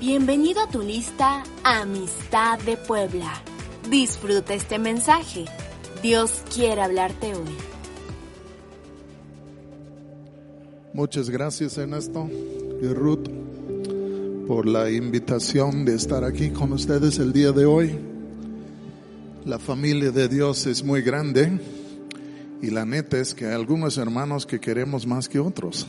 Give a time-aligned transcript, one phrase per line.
[0.00, 3.30] Bienvenido a tu lista Amistad de Puebla.
[3.90, 5.44] Disfruta este mensaje.
[6.02, 7.54] Dios quiere hablarte hoy.
[10.94, 12.30] Muchas gracias Ernesto
[12.80, 13.28] y Ruth
[14.48, 17.98] por la invitación de estar aquí con ustedes el día de hoy.
[19.44, 21.60] La familia de Dios es muy grande
[22.62, 25.86] y la neta es que hay algunos hermanos que queremos más que otros.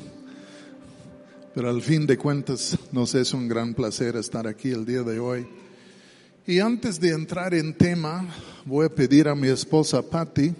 [1.53, 5.19] Pero al fin de cuentas nos es un gran placer estar aquí el día de
[5.19, 5.45] hoy.
[6.47, 8.25] Y antes de entrar en tema,
[8.65, 10.53] voy a pedir a mi esposa Patty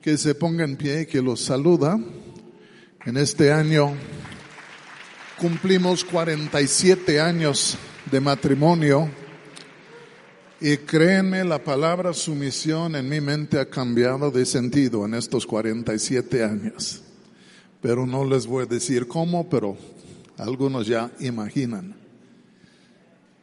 [0.00, 1.98] que se ponga en pie y que los saluda.
[3.04, 3.94] En este año
[5.38, 7.76] cumplimos 47 años
[8.10, 9.10] de matrimonio
[10.60, 16.44] y créanme, la palabra sumisión en mi mente ha cambiado de sentido en estos 47
[16.44, 17.02] años.
[17.80, 19.76] Pero no les voy a decir cómo, pero
[20.38, 21.94] algunos ya imaginan.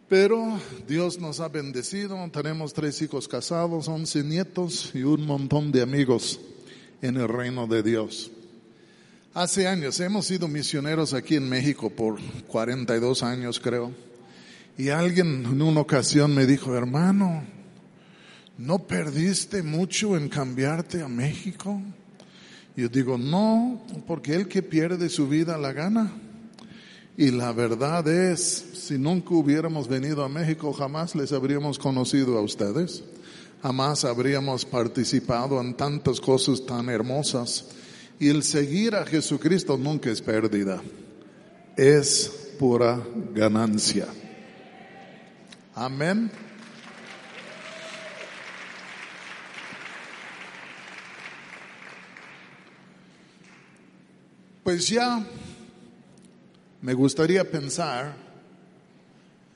[0.10, 5.84] Pero Dios nos ha bendecido, tenemos tres hijos casados, once nietos y un montón de
[5.84, 6.40] amigos
[7.02, 8.32] en el reino de Dios.
[9.36, 13.94] Hace años hemos sido misioneros aquí en México por 42 años creo.
[14.80, 17.44] Y alguien en una ocasión me dijo, hermano,
[18.58, 21.80] ¿no perdiste mucho en cambiarte a México?
[22.76, 26.12] Y yo digo, no, porque el que pierde su vida la gana.
[27.18, 28.42] Y la verdad es,
[28.74, 33.04] si nunca hubiéramos venido a México, jamás les habríamos conocido a ustedes.
[33.62, 37.66] Jamás habríamos participado en tantas cosas tan hermosas.
[38.20, 40.82] Y el seguir a Jesucristo nunca es pérdida.
[41.76, 43.02] Es pura
[43.34, 44.08] ganancia.
[45.76, 46.32] Amén.
[54.64, 55.26] Pues ya
[56.82, 58.16] me gustaría pensar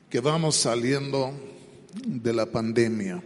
[0.10, 1.32] que vamos saliendo
[2.06, 3.24] de la pandemia.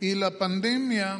[0.00, 1.18] Y la pandemia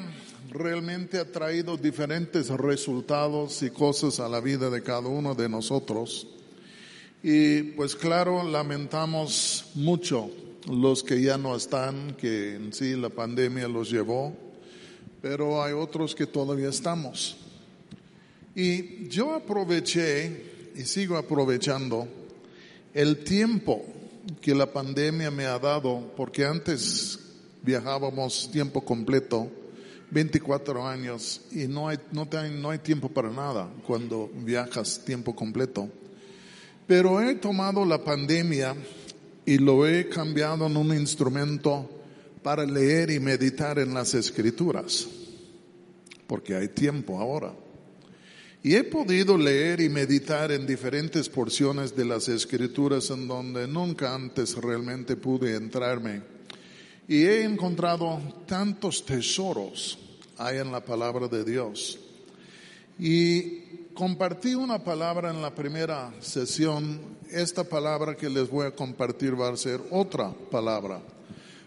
[0.51, 6.29] realmente ha traído diferentes resultados y cosas a la vida de cada uno de nosotros.
[7.23, 10.31] Y pues claro, lamentamos mucho
[10.71, 14.37] los que ya no están, que en sí la pandemia los llevó,
[15.21, 17.37] pero hay otros que todavía estamos.
[18.55, 22.09] Y yo aproveché y sigo aprovechando
[22.93, 23.85] el tiempo
[24.41, 27.19] que la pandemia me ha dado, porque antes
[27.63, 29.51] viajábamos tiempo completo,
[30.11, 35.89] 24 años, y no hay, no, no hay tiempo para nada cuando viajas tiempo completo.
[36.87, 38.77] Pero he tomado la pandemia
[39.47, 41.91] y lo he cambiado en un instrumento
[42.43, 45.09] para leer y meditar en las escrituras,
[46.27, 47.64] porque hay tiempo ahora.
[48.65, 54.15] Y he podido leer y meditar en diferentes porciones de las escrituras en donde nunca
[54.15, 56.23] antes realmente pude entrarme.
[57.07, 59.99] Y he encontrado tantos tesoros
[60.39, 61.99] hay en la palabra de Dios.
[62.99, 67.01] Y compartí una palabra en la primera sesión.
[67.31, 71.03] Esta palabra que les voy a compartir va a ser otra palabra.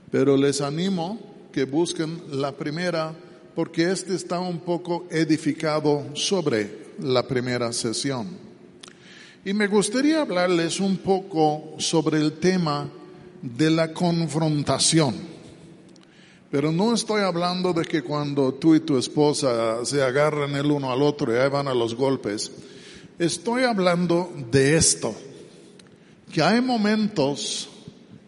[0.10, 1.20] Pero les animo
[1.54, 3.14] que busquen la primera
[3.54, 8.28] porque este está un poco edificado sobre la primera sesión.
[9.46, 12.90] Y me gustaría hablarles un poco sobre el tema
[13.42, 15.16] de la confrontación.
[16.50, 20.92] Pero no estoy hablando de que cuando tú y tu esposa se agarran el uno
[20.92, 22.52] al otro y ahí van a los golpes.
[23.20, 25.14] Estoy hablando de esto,
[26.32, 27.70] que hay momentos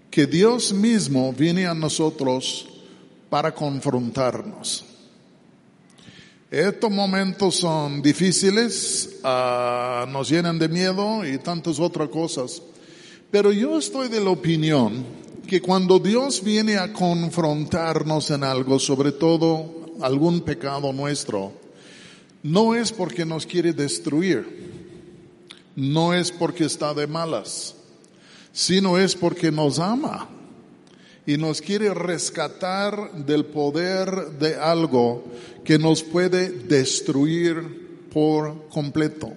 [0.09, 2.67] que Dios mismo viene a nosotros
[3.29, 4.88] para confrontarnos.
[6.51, 12.63] Estos momentos son difíciles, uh, nos llenan de miedo y tantas otras cosas.
[13.29, 15.05] Pero yo estoy de la opinión
[15.45, 21.51] que cuando Dios viene a confrontarnos en algo, sobre todo algún pecado nuestro,
[22.41, 24.71] no es porque nos quiere destruir,
[25.75, 27.75] no es porque está de malas,
[28.51, 30.27] sino es porque nos ama
[31.27, 35.25] y nos quiere rescatar del poder de algo
[35.69, 39.31] que nos puede destruir por completo.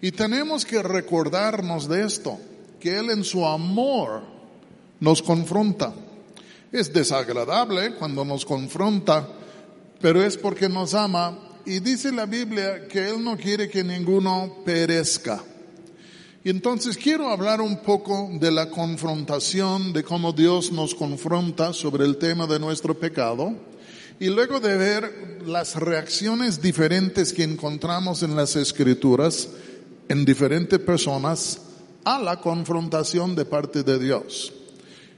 [0.00, 2.38] Y tenemos que recordarnos de esto,
[2.80, 4.22] que Él en su amor
[4.98, 5.92] nos confronta.
[6.72, 9.28] Es desagradable cuando nos confronta,
[10.00, 14.62] pero es porque nos ama y dice la Biblia que Él no quiere que ninguno
[14.64, 15.44] perezca.
[16.44, 22.06] Y entonces quiero hablar un poco de la confrontación, de cómo Dios nos confronta sobre
[22.06, 23.54] el tema de nuestro pecado,
[24.18, 29.48] y luego de ver las reacciones diferentes que encontramos en las escrituras,
[30.08, 31.60] en diferentes personas,
[32.04, 34.52] a la confrontación de parte de Dios.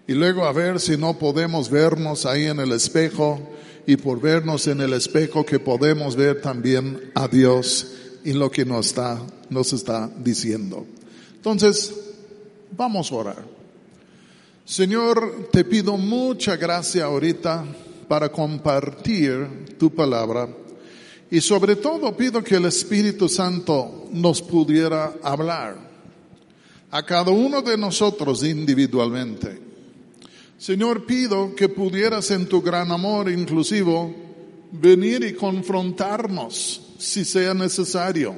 [0.06, 3.41] Y luego a ver si no podemos vernos ahí en el espejo
[3.87, 7.93] y por vernos en el espejo que podemos ver también a Dios
[8.25, 10.87] y lo que nos está, nos está diciendo.
[11.37, 11.95] Entonces,
[12.77, 13.45] vamos a orar.
[14.65, 17.65] Señor, te pido mucha gracia ahorita
[18.09, 20.49] para compartir tu palabra
[21.31, 25.77] y sobre todo pido que el Espíritu Santo nos pudiera hablar
[26.91, 29.61] a cada uno de nosotros individualmente.
[30.57, 34.13] Señor, pido que pudieras en tu gran amor inclusivo
[34.73, 38.35] venir y confrontarnos si sea necesario,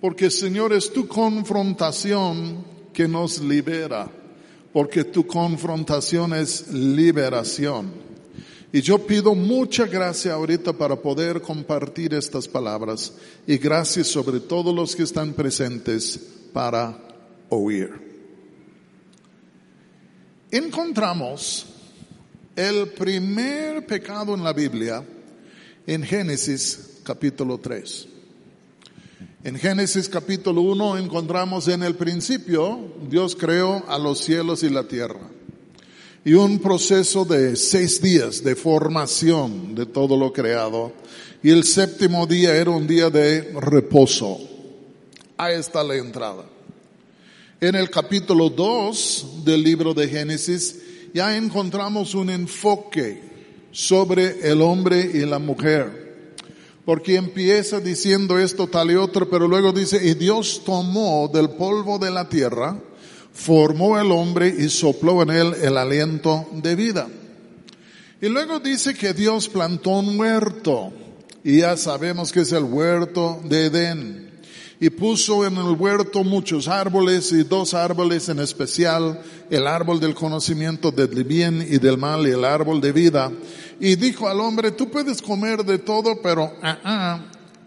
[0.00, 4.10] porque Señor es tu confrontación que nos libera,
[4.72, 8.06] porque tu confrontación es liberación.
[8.72, 13.12] Y yo pido mucha gracia ahorita para poder compartir estas palabras
[13.46, 16.18] y gracias sobre todos los que están presentes
[16.52, 16.98] para
[17.48, 17.90] oír.
[20.50, 21.66] Encontramos
[22.56, 25.04] el primer pecado en la Biblia
[25.86, 28.08] en Génesis capítulo 3.
[29.44, 34.88] En Génesis capítulo 1 encontramos en el principio Dios creó a los cielos y la
[34.88, 35.20] tierra
[36.26, 40.92] y un proceso de seis días de formación de todo lo creado.
[41.40, 44.36] Y el séptimo día era un día de reposo.
[45.36, 46.44] Ahí está la entrada.
[47.60, 50.80] En el capítulo 2 del libro de Génesis
[51.14, 53.22] ya encontramos un enfoque
[53.70, 56.34] sobre el hombre y la mujer.
[56.84, 62.00] Porque empieza diciendo esto tal y otro, pero luego dice, y Dios tomó del polvo
[62.00, 62.82] de la tierra
[63.36, 67.06] formó el hombre y sopló en él el aliento de vida.
[68.20, 70.90] Y luego dice que Dios plantó un huerto,
[71.44, 74.26] y ya sabemos que es el huerto de Edén.
[74.80, 80.14] Y puso en el huerto muchos árboles y dos árboles en especial, el árbol del
[80.14, 83.30] conocimiento del bien y del mal y el árbol de vida.
[83.80, 87.20] Y dijo al hombre, tú puedes comer de todo, pero ah,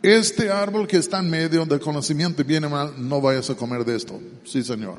[0.03, 3.85] este árbol que está en medio del conocimiento bien y mal, no vayas a comer
[3.85, 4.19] de esto.
[4.43, 4.97] Sí, Señor.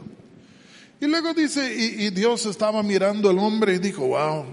[1.01, 4.45] Y luego dice, y, Dios estaba mirando al hombre y dijo, wow,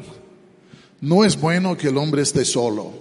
[1.01, 2.93] no es bueno que el hombre esté solo.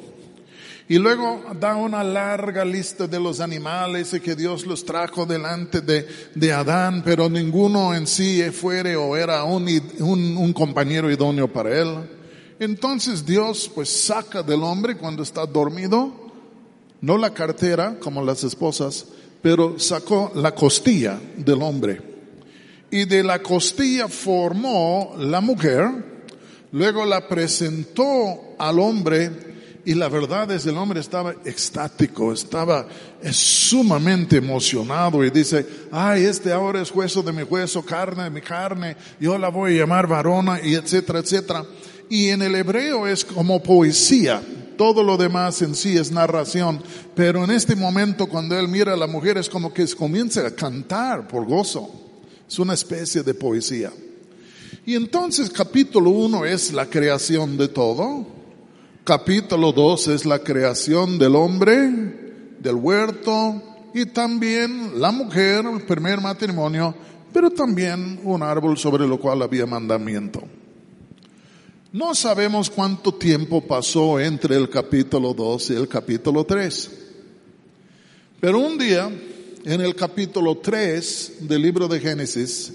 [0.89, 5.81] Y luego da una larga lista de los animales y que Dios los trajo delante
[5.81, 9.69] de, de Adán, pero ninguno en sí fuere o era un,
[10.01, 12.09] un, un, compañero idóneo para él.
[12.59, 16.33] Entonces Dios pues saca del hombre cuando está dormido,
[17.01, 19.07] no la cartera como las esposas,
[19.41, 22.16] pero sacó la costilla del hombre
[22.91, 25.89] y de la costilla formó la mujer,
[26.73, 29.47] luego la presentó al hombre
[29.85, 32.89] y la verdad es el hombre estaba extático, estaba
[33.31, 38.41] sumamente emocionado y dice, ay, este ahora es hueso de mi hueso, carne de mi
[38.41, 41.65] carne, yo la voy a llamar varona y etcétera, etcétera.
[42.09, 44.43] Y en el hebreo es como poesía,
[44.77, 46.83] todo lo demás en sí es narración,
[47.15, 50.51] pero en este momento cuando él mira a la mujer es como que comienza a
[50.51, 52.06] cantar por gozo.
[52.49, 53.93] Es una especie de poesía.
[54.85, 58.27] Y entonces capítulo 1 es la creación de todo.
[59.05, 61.91] Capítulo 2 es la creación del hombre,
[62.61, 63.63] del huerto
[63.95, 66.95] y también la mujer, el primer matrimonio,
[67.33, 70.43] pero también un árbol sobre lo cual había mandamiento.
[71.93, 76.91] No sabemos cuánto tiempo pasó entre el capítulo 2 y el capítulo 3.
[78.41, 79.11] Pero un día
[79.67, 82.73] en el capítulo 3 del libro de Génesis,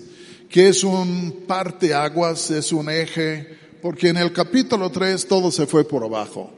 [0.49, 3.47] que es un parte aguas, es un eje,
[3.81, 6.51] porque en el capítulo 3 todo se fue por abajo.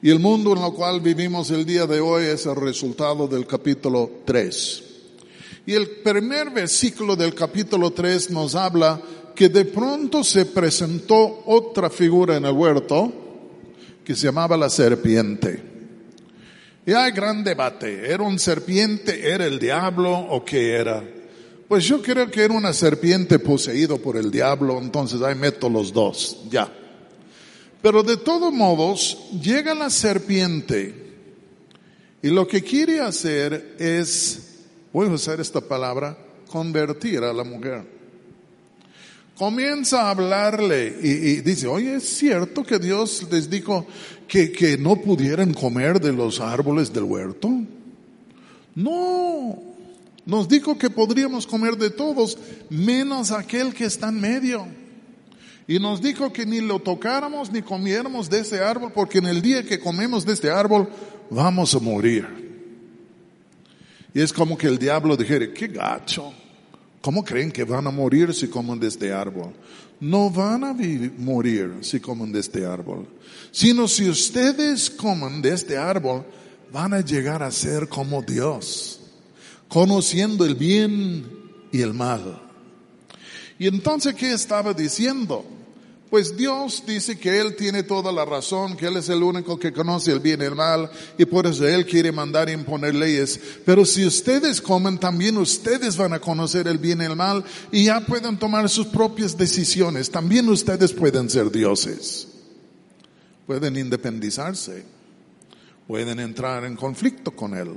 [0.00, 3.44] Y el mundo en el cual vivimos el día de hoy es el resultado del
[3.44, 4.82] capítulo 3.
[5.66, 9.02] Y el primer versículo del capítulo 3 nos habla
[9.34, 13.12] que de pronto se presentó otra figura en el huerto
[14.04, 15.71] que se llamaba la serpiente.
[16.84, 18.10] Y hay gran debate.
[18.10, 19.30] ¿Era un serpiente?
[19.30, 20.12] ¿Era el diablo?
[20.12, 21.02] ¿O qué era?
[21.68, 25.92] Pues yo creo que era una serpiente poseído por el diablo, entonces ahí meto los
[25.92, 26.70] dos, ya.
[27.80, 31.02] Pero de todos modos, llega la serpiente
[32.20, 34.58] y lo que quiere hacer es,
[34.92, 38.01] voy a usar esta palabra, convertir a la mujer.
[39.42, 43.88] Comienza a hablarle y, dice, oye, ¿es cierto que Dios les dijo
[44.28, 47.50] que, no pudieran comer de los árboles del huerto?
[48.76, 49.60] No,
[50.24, 52.38] nos dijo que podríamos comer de todos,
[52.70, 54.64] menos aquel que está en medio.
[55.66, 59.42] Y nos dijo que ni lo tocáramos ni comiéramos de ese árbol, porque en el
[59.42, 60.88] día que comemos de este árbol
[61.30, 62.28] vamos a morir.
[64.14, 66.32] Y es como que el diablo dijera, qué gacho,
[67.02, 69.52] ¿Cómo creen que van a morir si comen de este árbol?
[69.98, 70.74] No van a
[71.18, 73.08] morir si comen de este árbol,
[73.50, 76.24] sino si ustedes comen de este árbol,
[76.72, 79.00] van a llegar a ser como Dios,
[79.68, 81.26] conociendo el bien
[81.72, 82.40] y el mal.
[83.58, 85.44] Y entonces, ¿qué estaba diciendo?
[86.12, 89.72] Pues Dios dice que Él tiene toda la razón, que Él es el único que
[89.72, 93.40] conoce el bien y el mal, y por eso Él quiere mandar y imponer leyes.
[93.64, 97.86] Pero si ustedes comen, también ustedes van a conocer el bien y el mal, y
[97.86, 100.10] ya pueden tomar sus propias decisiones.
[100.10, 102.28] También ustedes pueden ser dioses.
[103.46, 104.84] Pueden independizarse.
[105.88, 107.70] Pueden entrar en conflicto con Él.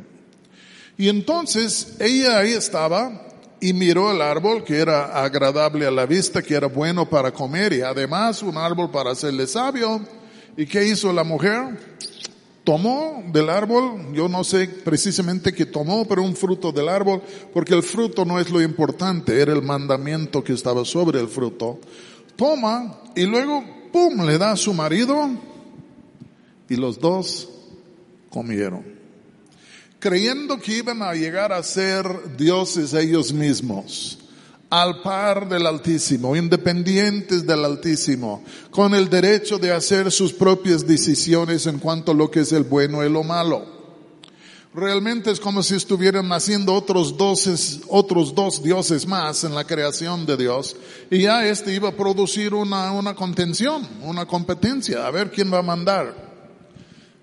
[0.97, 3.29] Y entonces ella ahí estaba
[3.65, 7.73] y miró el árbol que era agradable a la vista, que era bueno para comer
[7.73, 10.01] y además un árbol para hacerle sabio.
[10.55, 11.75] ¿Y qué hizo la mujer?
[12.63, 17.23] Tomó del árbol, yo no sé precisamente qué tomó, pero un fruto del árbol,
[17.55, 21.79] porque el fruto no es lo importante, era el mandamiento que estaba sobre el fruto.
[22.35, 25.27] Toma y luego, ¡pum!, le da a su marido
[26.69, 27.49] y los dos
[28.29, 29.04] comieron
[30.05, 34.19] creyendo que iban a llegar a ser dioses ellos mismos,
[34.69, 41.65] al par del Altísimo, independientes del Altísimo, con el derecho de hacer sus propias decisiones
[41.65, 43.65] en cuanto a lo que es el bueno y lo malo.
[44.75, 50.27] Realmente es como si estuvieran naciendo otros dos, otros dos dioses más en la creación
[50.27, 50.75] de Dios
[51.09, 55.57] y ya este iba a producir una, una contención, una competencia, a ver quién va
[55.57, 56.13] a mandar.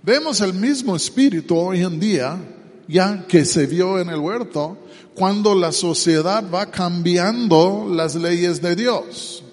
[0.03, 2.52] Vemos el mismo espíritu hoy en día
[2.89, 4.79] ya que se vio en el huerto,
[5.15, 9.45] cuando la sociedad va cambiando las leyes de Dios.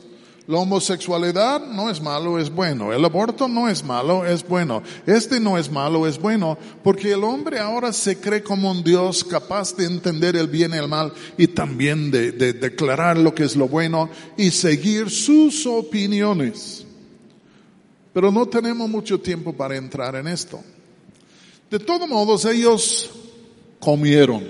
[0.49, 2.91] La homosexualidad no es malo, es bueno.
[2.91, 4.81] El aborto no es malo, es bueno.
[5.05, 6.57] Este no es malo, es bueno.
[6.83, 10.77] Porque el hombre ahora se cree como un Dios capaz de entender el bien y
[10.77, 15.67] el mal y también de, de declarar lo que es lo bueno y seguir sus
[15.67, 16.83] opiniones.
[18.11, 20.63] Pero no tenemos mucho tiempo para entrar en esto.
[21.69, 23.09] De todos modos, ellos
[23.79, 24.43] comieron.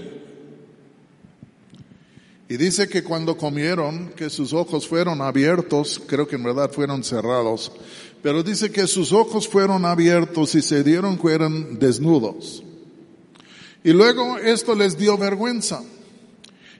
[2.47, 7.03] Y dice que cuando comieron, que sus ojos fueron abiertos, creo que en verdad fueron
[7.03, 7.71] cerrados,
[8.23, 12.63] pero dice que sus ojos fueron abiertos y se dieron que eran desnudos.
[13.83, 15.83] Y luego esto les dio vergüenza.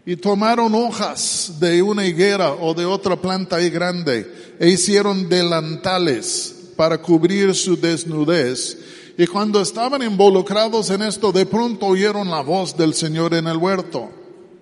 [0.06, 6.72] Y tomaron hojas de una higuera o de otra planta ahí grande e hicieron delantales
[6.76, 8.78] para cubrir su desnudez
[9.20, 13.58] y cuando estaban involucrados en esto, de pronto oyeron la voz del Señor en el
[13.58, 14.10] huerto.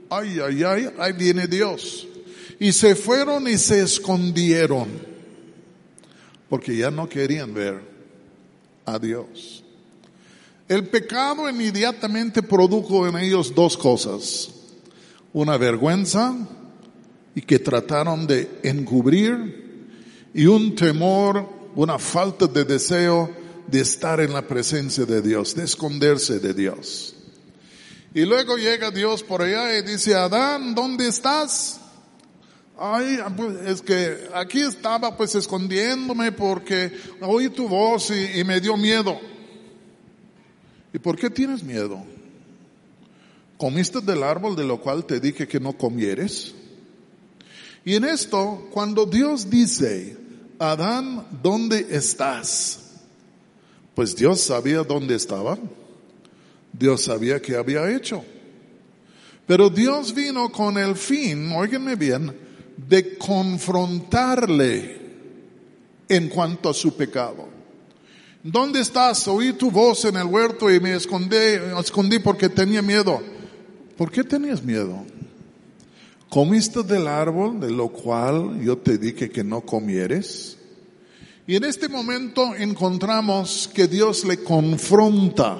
[0.10, 2.08] Ay, ay, ay, ahí viene Dios.
[2.60, 4.88] Y se fueron y se escondieron.
[6.50, 7.84] Porque ya no querían ver
[8.84, 9.64] a Dios.
[10.68, 14.50] El pecado inmediatamente produjo en ellos dos cosas.
[15.34, 16.36] Una vergüenza
[17.36, 19.86] y que trataron de encubrir
[20.34, 23.37] y un temor, una falta de deseo
[23.68, 27.16] de estar en la presencia de Dios, de esconderse de Dios.
[28.14, 31.80] Y luego llega Dios por allá y dice, Adán, ¿dónde estás?
[32.80, 38.62] Ay, pues, es que aquí estaba pues escondiéndome porque oí tu voz y, y me
[38.62, 39.20] dio miedo.
[40.94, 42.04] ¿Y por qué tienes miedo?
[43.58, 46.54] ¿Comiste del árbol de lo cual te dije que no comieres?
[47.84, 50.18] Y en esto, cuando Dios dice,
[50.60, 52.87] Adán, ¿dónde estás?
[53.98, 55.58] Pues Dios sabía dónde estaban.
[56.72, 58.24] Dios sabía qué había hecho.
[59.48, 62.32] Pero Dios vino con el fin, óiganme bien,
[62.78, 65.02] de confrontarle
[66.08, 67.48] en cuanto a su pecado.
[68.44, 69.28] ¿Dónde estás?
[69.28, 71.36] Oí tu voz en el huerto y me escondí,
[71.80, 73.20] escondí porque tenía miedo.
[73.98, 75.04] ¿Por qué tenías miedo?
[76.30, 80.57] ¿Comiste del árbol de lo cual yo te dije que no comieres?
[81.48, 85.58] Y en este momento encontramos que Dios le confronta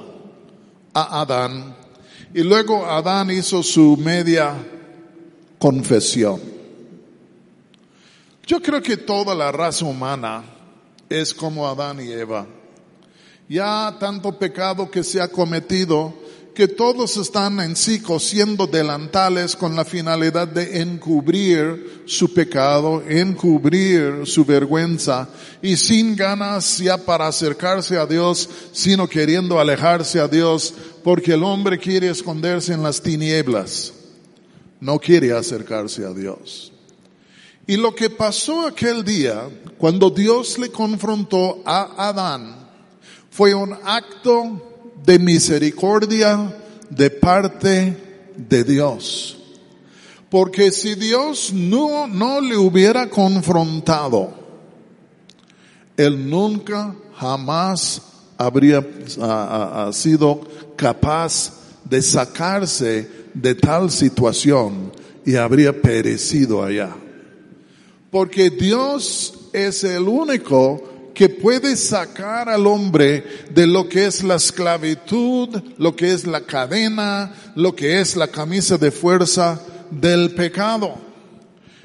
[0.94, 1.78] a Adán
[2.34, 4.54] y luego Adán hizo su media
[5.58, 6.42] confesión.
[8.46, 10.44] Yo creo que toda la raza humana
[11.08, 12.46] es como Adán y Eva.
[13.48, 16.14] Ya tanto pecado que se ha cometido
[16.58, 24.26] que todos están en sí cosiendo delantales con la finalidad de encubrir su pecado, encubrir
[24.26, 25.30] su vergüenza
[25.62, 30.74] y sin ganas ya para acercarse a Dios, sino queriendo alejarse a Dios
[31.04, 33.94] porque el hombre quiere esconderse en las tinieblas,
[34.80, 36.74] no quiere acercarse a Dios.
[37.68, 39.48] Y lo que pasó aquel día,
[39.78, 42.68] cuando Dios le confrontó a Adán,
[43.30, 46.56] fue un acto de misericordia
[46.90, 47.96] de parte
[48.36, 49.38] de Dios.
[50.30, 54.34] Porque si Dios no, no le hubiera confrontado,
[55.96, 58.02] él nunca, jamás
[58.38, 58.86] habría
[59.22, 60.42] a, a, sido
[60.76, 61.54] capaz
[61.86, 64.92] de sacarse de tal situación
[65.26, 66.96] y habría perecido allá.
[68.12, 74.36] Porque Dios es el único que puede sacar al hombre de lo que es la
[74.36, 79.60] esclavitud, lo que es la cadena, lo que es la camisa de fuerza
[79.90, 80.94] del pecado.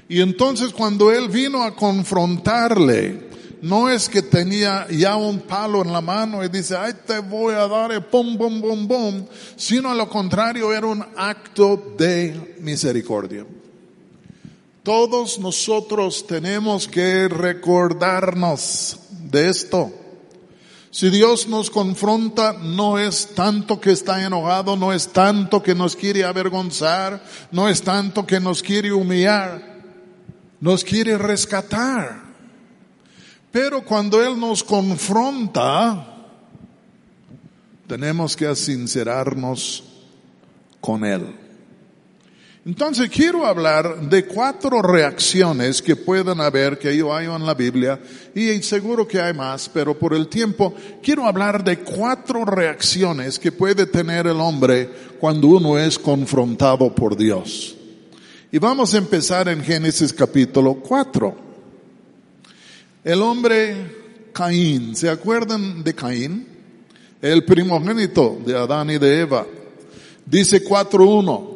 [0.06, 3.30] Y entonces cuando él vino a confrontarle,
[3.62, 7.54] no es que tenía ya un palo en la mano y dice, ay, te voy
[7.54, 9.24] a dar, el pum, pum, pum, pum,
[9.56, 13.46] sino a lo contrario era un acto de misericordia.
[14.82, 18.98] Todos nosotros tenemos que recordarnos
[19.32, 19.90] de esto.
[20.90, 25.96] Si Dios nos confronta, no es tanto que está enojado, no es tanto que nos
[25.96, 29.80] quiere avergonzar, no es tanto que nos quiere humillar,
[30.60, 32.22] nos quiere rescatar.
[33.50, 36.06] Pero cuando Él nos confronta,
[37.86, 39.84] tenemos que sincerarnos
[40.78, 41.41] con Él.
[42.64, 47.99] Entonces quiero hablar de cuatro reacciones que pueden haber, que yo hay en la Biblia,
[48.37, 53.50] y seguro que hay más, pero por el tiempo quiero hablar de cuatro reacciones que
[53.50, 54.88] puede tener el hombre
[55.19, 57.75] cuando uno es confrontado por Dios.
[58.52, 61.35] Y vamos a empezar en Génesis capítulo 4.
[63.02, 63.75] El hombre
[64.33, 66.47] Caín, ¿se acuerdan de Caín?
[67.21, 69.47] El primogénito de Adán y de Eva.
[70.25, 71.51] Dice 4.1,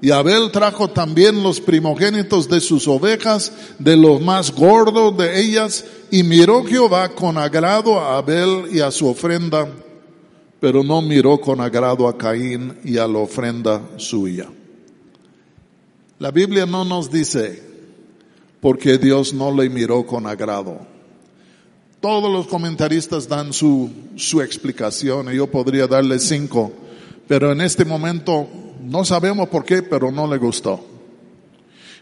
[0.00, 5.84] y Abel trajo también los primogénitos de sus ovejas, de los más gordos de ellas,
[6.10, 9.68] y miró Jehová con agrado a Abel y a su ofrenda,
[10.60, 14.48] pero no miró con agrado a Caín y a la ofrenda suya.
[16.20, 17.62] La Biblia no nos dice
[18.60, 20.78] porque Dios no le miró con agrado.
[22.00, 26.72] Todos los comentaristas dan su, su explicación y yo podría darle cinco,
[27.26, 28.48] pero en este momento
[28.88, 30.84] no sabemos por qué, pero no le gustó.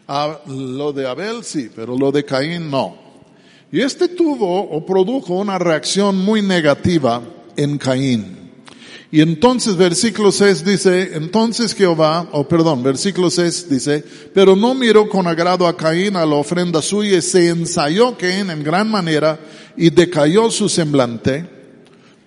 [0.06, 2.96] A lo de Abel sí, pero lo de Caín no.
[3.72, 7.22] Y este tuvo o produjo una reacción muy negativa
[7.56, 8.36] en Caín.
[9.10, 15.08] Y entonces versículo 6 dice, entonces Jehová, o perdón, versículo 6 dice, pero no miró
[15.08, 19.40] con agrado a Caín a la ofrenda suya se ensayó Caín en gran manera
[19.76, 21.55] y decayó su semblante.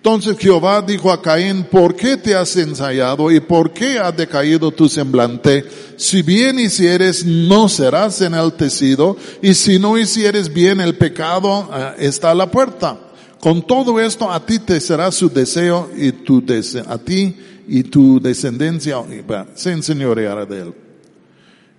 [0.02, 4.70] Entonces Jehová dijo a Caín, ¿por qué te has ensayado y por qué ha decaído
[4.70, 5.62] tu semblante?
[5.98, 12.30] Si bien hicieres, no serás enaltecido, y si no hicieres bien, el pecado eh, está
[12.30, 12.98] a la puerta.
[13.40, 16.42] Con todo esto, a ti te será su deseo y tu
[16.86, 17.36] a ti
[17.68, 19.04] y tu descendencia
[19.54, 20.74] se enseñoreará de él.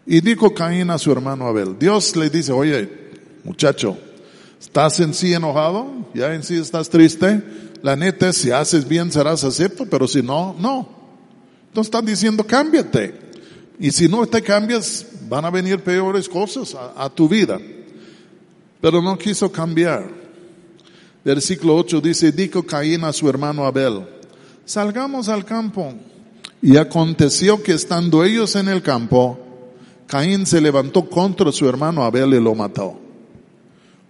[0.05, 2.87] Y dijo Caín a su hermano Abel, Dios le dice, oye,
[3.43, 3.97] muchacho,
[4.59, 6.07] ¿estás en sí enojado?
[6.13, 7.41] ¿Ya en sí estás triste?
[7.81, 10.87] La neta es, si haces bien serás acepto, pero si no, no.
[11.67, 13.31] Entonces están diciendo cámbiate.
[13.79, 17.59] Y si no te cambias, van a venir peores cosas a, a tu vida.
[18.79, 20.07] Pero no quiso cambiar.
[21.23, 24.05] Versículo 8 dice, dijo Caín a su hermano Abel,
[24.65, 25.93] salgamos al campo.
[26.63, 29.39] Y aconteció que estando ellos en el campo,
[30.05, 32.99] Caín se levantó contra su hermano Abel y lo mató.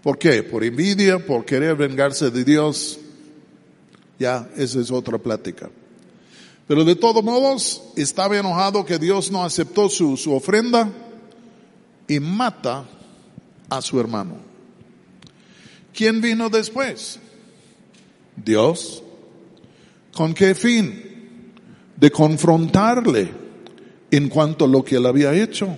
[0.02, 0.44] ¿Por qué?
[0.44, 3.00] Por envidia, por querer vengarse de Dios.
[4.22, 5.72] Ya, esa es otra plática.
[6.68, 10.92] Pero de todos modos, estaba enojado que Dios no aceptó su, su ofrenda
[12.08, 12.86] y mata
[13.68, 14.36] a su hermano.
[15.92, 17.18] ¿Quién vino después?
[18.36, 19.02] Dios.
[20.14, 21.54] ¿Con qué fin?
[21.98, 23.32] De confrontarle
[24.12, 25.76] en cuanto a lo que él había hecho.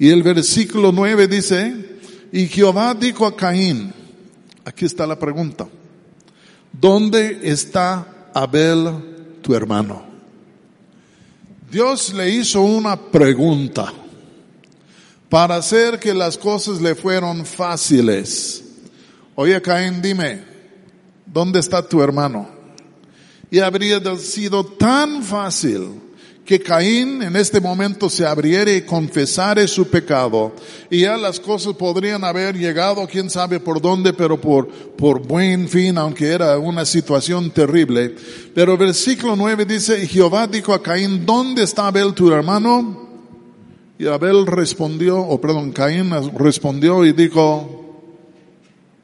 [0.00, 2.00] Y el versículo 9 dice,
[2.32, 3.92] y Jehová dijo a Caín,
[4.64, 5.68] aquí está la pregunta,
[6.80, 10.04] ¿dónde está Abel, tu hermano?
[11.70, 13.92] Dios le hizo una pregunta
[15.28, 18.62] para hacer que las cosas le fueron fáciles.
[19.34, 20.42] Oye, Caín, dime,
[21.26, 22.48] ¿dónde está tu hermano?
[23.50, 26.05] Y habría sido tan fácil
[26.46, 30.54] que Caín en este momento se abriera y confesare su pecado.
[30.88, 35.68] Y ya las cosas podrían haber llegado, quién sabe por dónde, pero por, por buen
[35.68, 38.14] fin, aunque era una situación terrible.
[38.54, 43.08] Pero versículo 9 dice, y Jehová dijo a Caín, ¿dónde está Abel tu hermano?
[43.98, 48.04] Y Abel respondió, o perdón, Caín respondió y dijo,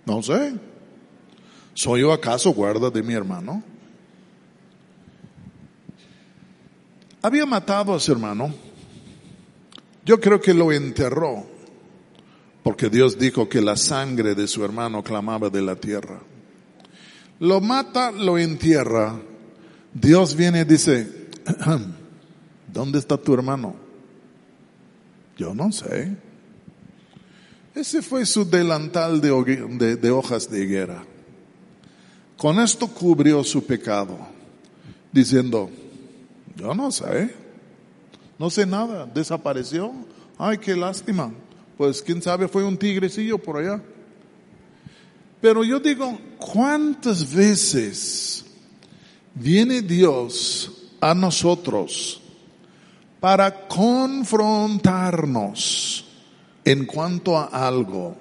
[0.07, 0.55] no sé,
[1.75, 3.65] ¿soy yo acaso guarda de mi hermano?
[7.23, 8.53] Había matado a su hermano.
[10.05, 11.47] Yo creo que lo enterró,
[12.65, 16.21] porque Dios dijo que la sangre de su hermano clamaba de la tierra.
[17.39, 19.21] Lo mata, lo entierra.
[19.95, 21.29] Dios viene y dice,
[22.73, 23.77] ¿dónde está tu hermano?
[25.37, 26.17] Yo no sé.
[27.75, 31.05] Ese fue su delantal de, de hojas de higuera.
[32.37, 34.19] Con esto cubrió su pecado,
[35.13, 35.71] diciendo,
[36.57, 37.35] yo no sé.
[38.39, 39.07] No sé nada.
[39.07, 39.93] Desapareció.
[40.39, 41.33] Ay, qué lástima.
[41.77, 43.81] Pues quién sabe, fue un tigrecillo por allá.
[45.41, 48.45] Pero yo digo, ¿cuántas veces
[49.35, 52.21] viene Dios a nosotros
[53.19, 56.05] para confrontarnos
[56.65, 58.17] en cuanto a algo?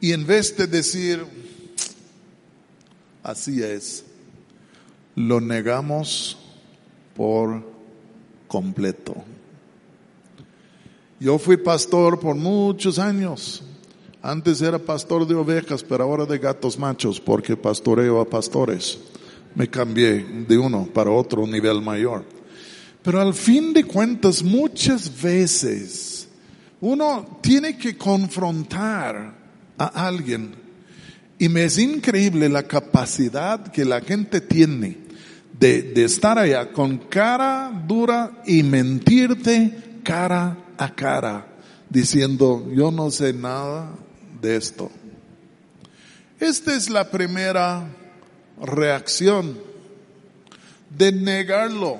[0.00, 1.22] Y en vez de decir,
[3.22, 4.06] así es,
[5.14, 6.38] lo negamos
[7.18, 7.64] por
[8.46, 9.16] completo.
[11.18, 13.64] Yo fui pastor por muchos años.
[14.22, 19.00] Antes era pastor de ovejas, pero ahora de gatos machos, porque pastoreo a pastores.
[19.56, 22.24] Me cambié de uno para otro nivel mayor.
[23.02, 26.28] Pero al fin de cuentas, muchas veces
[26.80, 29.34] uno tiene que confrontar
[29.76, 30.54] a alguien.
[31.36, 35.07] Y me es increíble la capacidad que la gente tiene
[35.58, 41.46] de, estar allá con cara dura y mentirte cara a cara,
[41.90, 43.90] diciendo, yo no sé nada
[44.40, 44.90] de esto.
[46.38, 47.88] Esta es la primera
[48.60, 49.58] reacción
[50.96, 51.98] de negarlo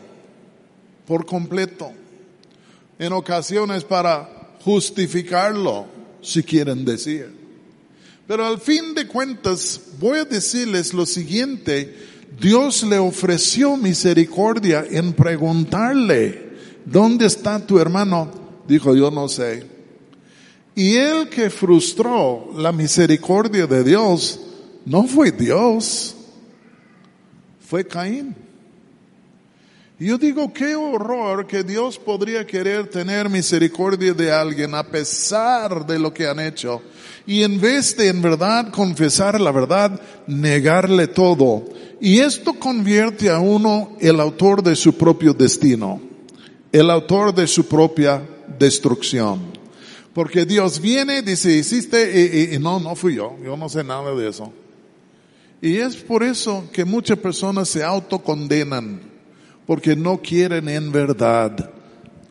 [1.07, 1.93] por completo.
[2.99, 5.87] En ocasiones para justificarlo,
[6.21, 7.33] si quieren decir.
[8.27, 11.97] Pero al fin de cuentas, voy a decirles lo siguiente,
[12.41, 16.53] Dios le ofreció misericordia en preguntarle,
[16.85, 18.31] ¿dónde está tu hermano?
[18.67, 19.67] Dijo, yo no sé.
[20.75, 24.41] Y el que frustró la misericordia de Dios
[24.85, 26.15] no fue Dios,
[27.67, 28.35] fue Caín.
[29.99, 35.99] Yo digo, qué horror que Dios podría querer tener misericordia de alguien a pesar de
[35.99, 36.81] lo que han hecho.
[37.29, 41.63] Y en vez de en verdad confesar la verdad, negarle todo.
[42.01, 46.01] Y esto convierte a uno el autor de su propio destino,
[46.73, 48.27] el autor de su propia
[48.59, 49.41] destrucción.
[50.15, 54.27] Porque Dios viene, dice, hiciste, y, no, no fui yo, yo no sé nada de
[54.27, 54.51] eso.
[55.61, 59.03] Y es por eso que muchas personas se autocondenan,
[59.67, 61.73] porque no quieren en verdad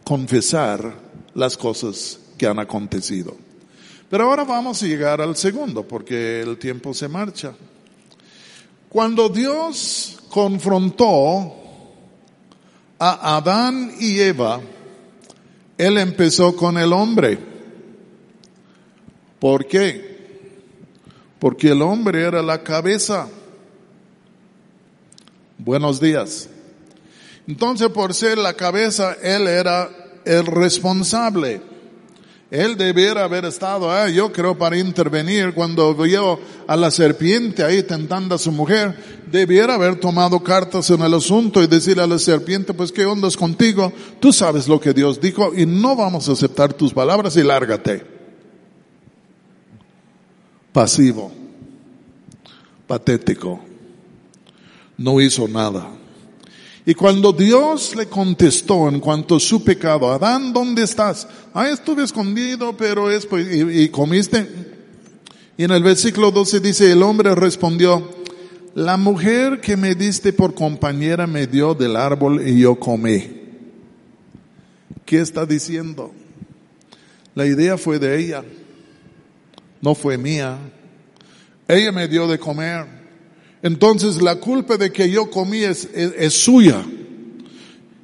[0.04, 0.96] confesar
[1.36, 3.46] las cosas que han acontecido.
[4.10, 7.54] Pero ahora vamos a llegar al segundo, porque el tiempo se marcha.
[8.90, 11.54] Cuando Dios confrontó
[12.98, 14.62] a Adán y Eva,
[15.78, 17.38] Él empezó con el hombre.
[19.40, 20.08] ¿Por qué?
[21.38, 23.28] Porque el hombre era la cabeza.
[25.58, 26.50] Buenos días.
[27.46, 29.90] Entonces, por ser la cabeza, Él era
[30.24, 31.62] el responsable.
[32.50, 37.84] Él debiera haber estado, ah, yo creo, para intervenir cuando vio a la serpiente ahí
[37.84, 38.98] tentando a su mujer,
[39.30, 43.36] debiera haber tomado cartas en el asunto y decirle a la serpiente, pues qué ondas
[43.36, 47.44] contigo, tú sabes lo que Dios dijo y no vamos a aceptar tus palabras y
[47.44, 48.06] lárgate.
[50.72, 51.34] Pasivo,
[52.88, 53.60] patético,
[54.98, 55.97] no hizo nada.
[56.88, 61.28] Y cuando Dios le contestó en cuanto a su pecado, Adán, ¿dónde estás?
[61.54, 64.48] Ah, estuve escondido, pero es, pues, y, y comiste.
[65.58, 68.10] Y en el versículo 12 dice, el hombre respondió,
[68.74, 73.32] la mujer que me diste por compañera me dio del árbol y yo comí.
[75.06, 76.14] ¿Qué está diciendo?
[77.36, 78.46] La idea fue de ella,
[79.82, 80.58] no fue mía.
[81.68, 82.97] Ella me dio de comer.
[83.62, 85.88] Entonces la culpa de que yo comí es,
[86.34, 86.84] suya.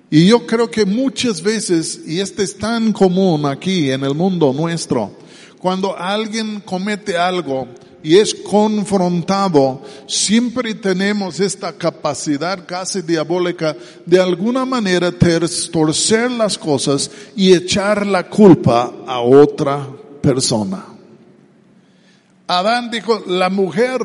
[0.10, 4.54] Y yo creo que muchas veces, y este es tan común aquí en el mundo
[4.54, 5.12] nuestro,
[5.60, 7.68] cuando alguien comete algo,
[8.04, 17.10] y es confrontado, siempre tenemos esta capacidad casi diabólica de alguna manera torcer las cosas
[17.34, 19.88] y echar la culpa a otra
[20.22, 20.86] persona.
[22.46, 24.02] Adán dijo, la mujer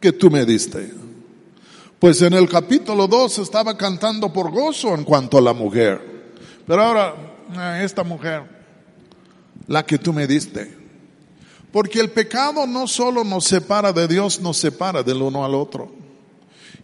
[0.00, 0.92] que tú me diste.
[1.98, 6.00] Pues en el capítulo 2 estaba cantando por gozo en cuanto a la mujer.
[6.66, 7.14] Pero ahora,
[7.56, 8.42] eh, esta mujer,
[9.66, 10.76] la que tú me diste.
[11.72, 15.92] Porque el pecado no solo nos separa de Dios, nos separa del uno al otro.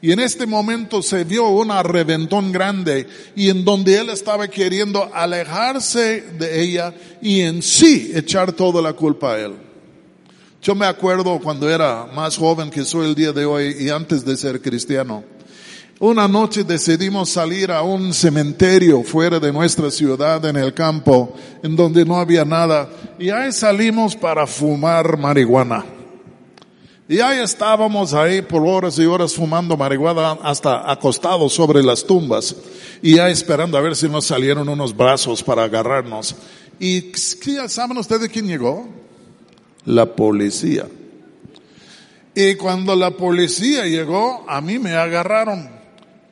[0.02, 5.08] Y en este momento se vio una reventón grande y en donde él estaba queriendo
[5.14, 9.63] alejarse de ella y en sí echar toda la culpa a él.
[10.64, 14.24] Yo me acuerdo cuando era más joven que soy el día de hoy y antes
[14.24, 15.22] de ser cristiano.
[16.00, 21.76] Una noche decidimos salir a un cementerio fuera de nuestra ciudad en el campo, en
[21.76, 25.84] donde no había nada, y ahí salimos para fumar marihuana.
[27.10, 32.56] Y ahí estábamos ahí por horas y horas fumando marihuana hasta acostados sobre las tumbas
[33.02, 36.34] y ahí esperando a ver si nos salieron unos brazos para agarrarnos.
[36.80, 37.12] ¿Y
[37.68, 39.03] saben ustedes quién llegó?
[39.86, 40.86] La policía.
[42.34, 45.74] Y cuando la policía llegó, a mí me agarraron.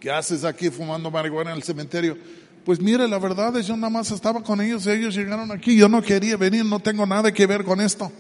[0.03, 2.19] ¿qué haces aquí fumando marihuana en el cementerio?
[2.65, 5.88] Pues mire, la verdad es yo nada más estaba con ellos, ellos llegaron aquí, yo
[5.88, 8.11] no quería venir, no tengo nada que ver con esto.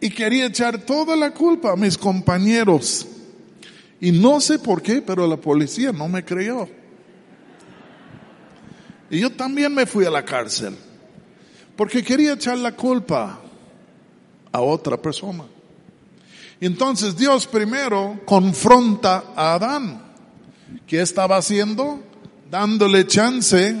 [0.00, 3.04] Y quería echar toda la culpa a mis compañeros.
[4.00, 6.68] Y no sé por qué, pero la policía no me creyó.
[9.10, 10.76] Y yo también me fui a la cárcel.
[11.74, 13.40] Porque quería echar la culpa
[14.56, 15.44] a otra persona.
[16.60, 20.02] Entonces Dios primero confronta a Adán.
[20.86, 22.00] ¿Qué estaba haciendo?
[22.50, 23.76] Dándole chance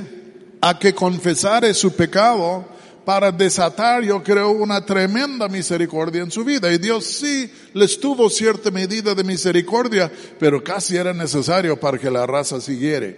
[0.60, 2.66] a que confesare su pecado
[3.06, 6.70] para desatar, yo creo, una tremenda misericordia en su vida.
[6.70, 12.10] Y Dios sí les tuvo cierta medida de misericordia, pero casi era necesario para que
[12.10, 13.14] la raza siguiera.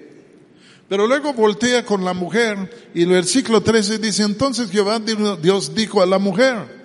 [0.89, 6.01] Pero luego voltea con la mujer y el versículo 13 dice, entonces Jehová Dios dijo
[6.01, 6.78] a la mujer,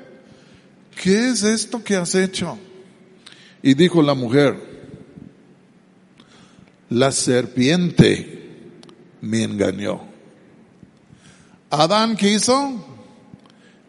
[1.01, 2.57] ¿qué es esto que has hecho?
[3.61, 4.55] Y dijo la mujer,
[6.89, 8.69] la serpiente
[9.21, 10.01] me engañó.
[11.69, 12.85] Adán, ¿qué hizo?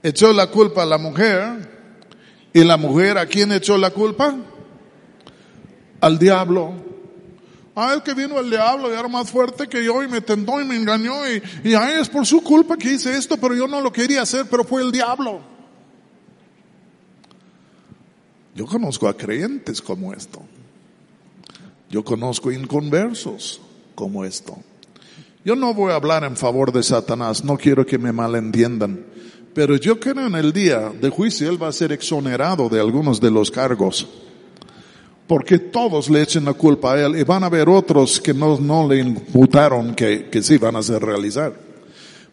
[0.02, 1.68] Echó la culpa a la mujer.
[2.52, 4.34] ¿Y la mujer a quién echó la culpa?
[6.00, 6.72] Al diablo.
[7.74, 10.60] Ah, es que vino el diablo y era más fuerte que yo y me tentó
[10.60, 13.66] y me engañó y, y ay, es por su culpa que hice esto, pero yo
[13.66, 15.53] no lo quería hacer, pero fue el diablo.
[18.54, 20.40] Yo conozco a creyentes como esto.
[21.90, 23.60] Yo conozco inconversos
[23.94, 24.56] como esto.
[25.44, 29.04] Yo no voy a hablar en favor de Satanás, no quiero que me malentiendan,
[29.52, 33.20] pero yo creo en el día de juicio él va a ser exonerado de algunos
[33.20, 34.08] de los cargos,
[35.26, 38.58] porque todos le echen la culpa a él y van a haber otros que no,
[38.58, 41.54] no le imputaron que, que sí van a ser realizar.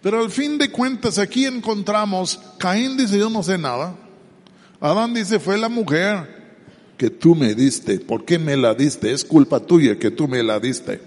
[0.02, 3.94] Pero al fin de cuentas aquí encontramos, Caín dice yo no sé nada,
[4.82, 6.41] Adán dice, fue la mujer
[6.98, 8.00] que tú me diste.
[8.00, 9.12] ¿Por qué me la diste?
[9.12, 11.00] Es culpa tuya que tú me la diste.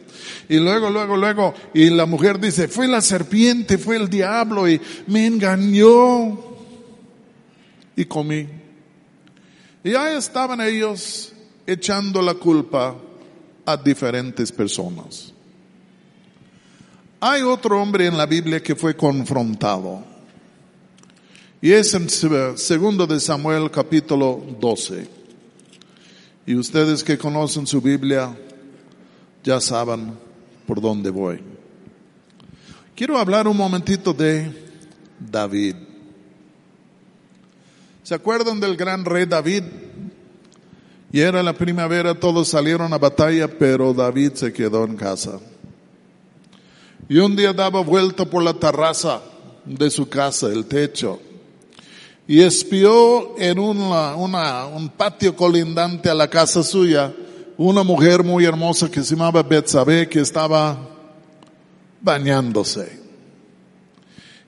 [0.48, 4.80] Y luego, luego, luego, y la mujer dice, fue la serpiente, fue el diablo y
[5.08, 6.38] me engañó.
[7.96, 8.48] Y comí.
[9.82, 11.32] Y ahí estaban ellos
[11.66, 12.96] echando la culpa
[13.66, 15.32] a diferentes personas.
[17.20, 20.13] Hay otro hombre en la Biblia que fue confrontado.
[21.64, 25.08] Y es en segundo de Samuel capítulo 12.
[26.44, 28.36] Y ustedes que conocen su Biblia
[29.42, 30.12] ya saben
[30.66, 31.40] por dónde voy.
[32.94, 34.52] Quiero hablar un momentito de
[35.18, 35.76] David.
[38.02, 39.62] ¿Se acuerdan del gran rey David?
[41.12, 45.40] Y era la primavera, todos salieron a batalla, pero David se quedó en casa.
[47.08, 49.22] Y un día daba vuelta por la terraza
[49.64, 51.22] de su casa, el techo,
[52.26, 57.12] y espió en un patio colindante a la casa suya
[57.56, 60.78] una mujer muy hermosa que se llamaba Betsabé que estaba
[62.00, 63.00] bañándose.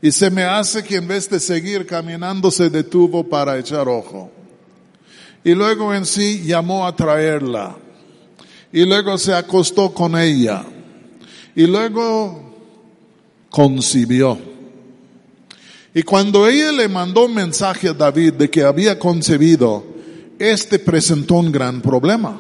[0.03, 4.31] Y se me hace que en vez de seguir caminando se detuvo para echar ojo.
[5.45, 7.77] Y luego en sí llamó a traerla.
[8.73, 10.65] Y luego se acostó con ella.
[11.55, 12.55] Y luego
[13.51, 14.56] concibió.
[15.97, 19.83] Y cuando ella le mandó un mensaje a David de que había concebido,
[20.39, 22.39] este presentó un gran problema.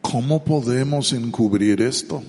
[0.00, 2.20] ¿Cómo podemos encubrir esto?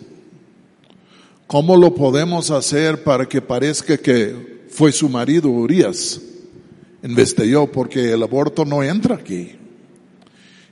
[1.48, 6.22] ¿Cómo lo podemos hacer para que parezca que fue su marido Urias
[7.02, 9.54] en vez de yo, porque el aborto no entra aquí.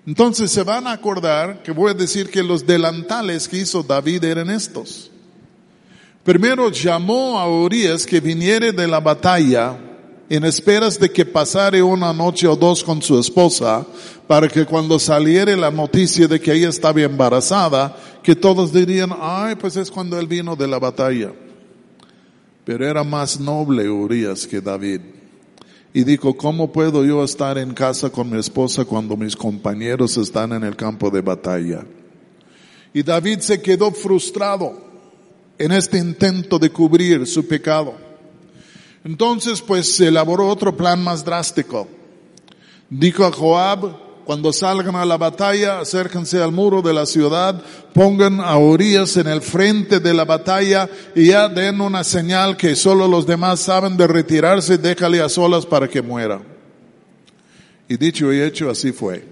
[0.06, 4.26] Entonces se van a acordar que voy a decir que los delantales que hizo David
[4.26, 5.10] eran estos.
[6.24, 9.76] Primero llamó a Urias que viniere de la batalla
[10.30, 13.86] en esperas de que pasare una noche o dos con su esposa,
[14.28, 19.56] para que cuando saliere la noticia de que ella estaba embarazada, que todos dirían, ay,
[19.56, 21.34] pues es cuando él vino de la batalla.
[22.64, 25.02] Pero era más noble Urias que David.
[25.92, 30.54] Y dijo, ¿cómo puedo yo estar en casa con mi esposa cuando mis compañeros están
[30.54, 31.84] en el campo de batalla?
[32.94, 34.91] Y David se quedó frustrado
[35.64, 37.94] en este intento de cubrir su pecado.
[39.04, 41.88] Entonces, pues se elaboró otro plan más drástico.
[42.90, 43.96] Dijo a Joab,
[44.26, 47.62] cuando salgan a la batalla, acérquense al muro de la ciudad,
[47.94, 52.76] pongan a Urias en el frente de la batalla y ya den una señal que
[52.76, 56.42] solo los demás saben de retirarse, déjale a solas para que muera.
[57.88, 59.28] Y dicho y hecho, así fue.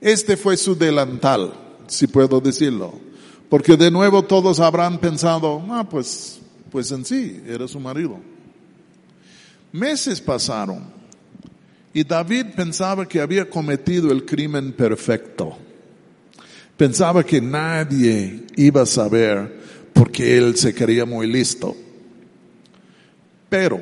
[0.00, 1.52] Este fue su delantal,
[1.86, 3.06] si puedo decirlo.
[3.48, 8.18] Porque de nuevo todos habrán pensado, ah, pues, pues en sí, era su marido.
[9.72, 10.84] Meses pasaron
[11.92, 15.56] y David pensaba que había cometido el crimen perfecto.
[16.76, 19.60] Pensaba que nadie iba a saber
[19.94, 21.74] porque él se creía muy listo.
[23.48, 23.80] Pero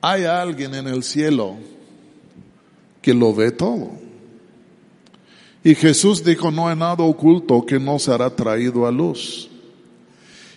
[0.00, 1.56] hay alguien en el cielo
[3.02, 4.05] que lo ve todo.
[5.66, 9.50] Y Jesús dijo, no hay nada oculto que no será traído a luz.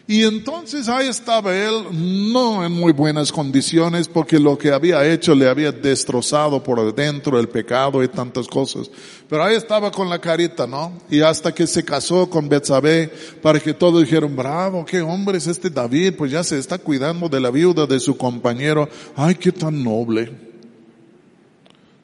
[0.05, 1.85] Y entonces ahí estaba él,
[2.31, 7.39] no en muy buenas condiciones, porque lo que había hecho le había destrozado por dentro
[7.39, 8.91] el pecado y tantas cosas.
[9.27, 10.93] Pero ahí estaba con la carita, ¿no?
[11.09, 15.47] Y hasta que se casó con Betsabé, para que todos dijeron, bravo, qué hombre es
[15.47, 18.87] este David, pues ya se está cuidando de la viuda de su compañero.
[19.15, 20.48] Ay, qué tan noble.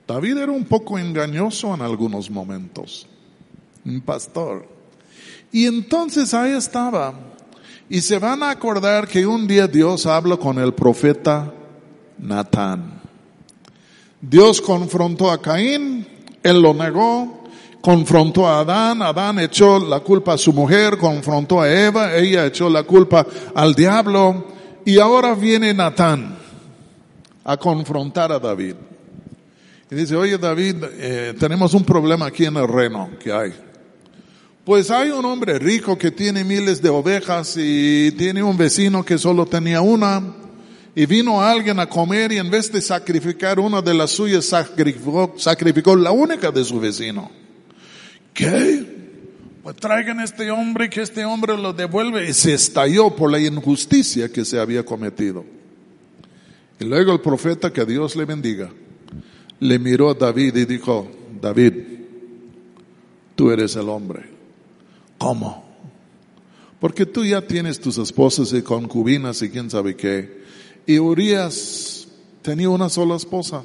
[0.08, 3.08] David era un poco engañoso en algunos momentos.
[3.84, 4.68] Un pastor.
[5.52, 7.14] Y entonces ahí estaba
[7.90, 11.54] y se van a acordar que un día Dios habló con el profeta
[12.18, 13.02] Natán.
[14.22, 16.08] Dios confrontó a Caín,
[16.42, 17.44] él lo negó,
[17.82, 22.70] confrontó a Adán, Adán echó la culpa a su mujer, confrontó a Eva, ella echó
[22.70, 24.46] la culpa al diablo,
[24.84, 26.38] y ahora viene Natán
[27.44, 28.76] a confrontar a David.
[29.90, 33.54] Y dice, oye David, eh, tenemos un problema aquí en el reino que hay.
[34.64, 39.20] Pues hay un hombre rico que tiene miles de ovejas y tiene un vecino que
[39.20, 40.24] solo tenía una
[40.96, 45.36] y vino alguien a comer y en vez de sacrificar una de las suyas sacrificó,
[45.38, 47.30] sacrificó la única de su vecino.
[48.34, 48.96] ¿Qué?
[49.62, 53.40] Pues traigan a este hombre que este hombre lo devuelve y se estalló por la
[53.40, 55.46] injusticia que se había cometido.
[56.80, 58.70] Y luego el profeta, que Dios le bendiga,
[59.60, 61.10] le miró a David y dijo,
[61.42, 61.74] David,
[63.36, 64.30] tú eres el hombre.
[65.18, 65.66] ¿Cómo?
[66.80, 70.44] Porque tú ya tienes tus esposas y concubinas y quién sabe qué.
[70.86, 72.08] Y Urias
[72.42, 73.64] tenía una sola esposa.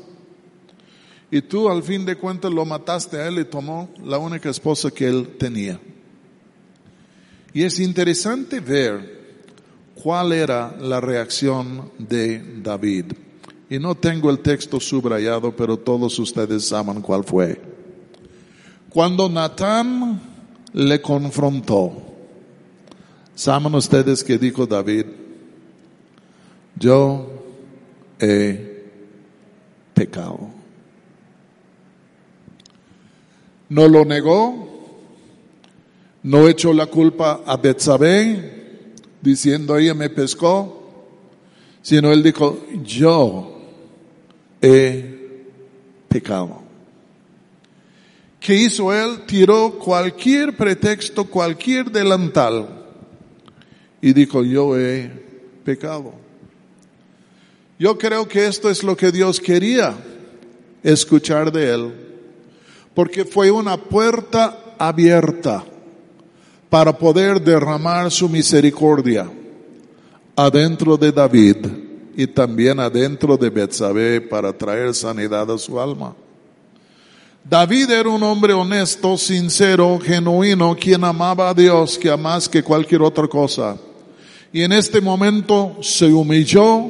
[1.31, 4.91] Y tú al fin de cuentas lo mataste a él y tomó la única esposa
[4.91, 5.81] que él tenía.
[7.53, 9.21] Y es interesante ver
[9.95, 13.13] cuál era la reacción de David.
[13.71, 17.63] Y no tengo el texto subrayado, pero todos ustedes saben cuál fue.
[18.89, 20.21] Cuando Natán
[20.73, 21.93] le confrontó.
[23.37, 25.07] ¿Saben ustedes que dijo David?
[26.75, 27.31] Yo
[28.19, 28.91] he
[29.95, 30.51] pecado.
[33.69, 34.67] No lo negó,
[36.25, 40.83] no echó la culpa a Betsabé, diciendo ella me pescó,
[41.83, 43.60] sino él dijo, yo
[44.61, 45.21] he
[46.09, 46.63] pecado.
[48.41, 49.27] ¿Qué hizo él?
[49.27, 52.81] Tiró cualquier pretexto, cualquier delantal
[54.01, 55.11] y dijo, yo he
[55.65, 56.15] pecado.
[57.79, 59.95] Yo creo que esto es lo que Dios quería
[60.83, 61.95] escuchar de él,
[62.95, 65.65] porque fue una puerta abierta
[66.71, 69.31] para poder derramar su misericordia
[70.37, 76.15] adentro de David y también adentro de Betsabé para traer sanidad a su alma.
[77.45, 82.63] David era un hombre honesto, sincero, genuino, quien amaba a Dios que a más que
[82.63, 83.77] cualquier otra cosa.
[84.53, 86.87] Y en este momento se humilló,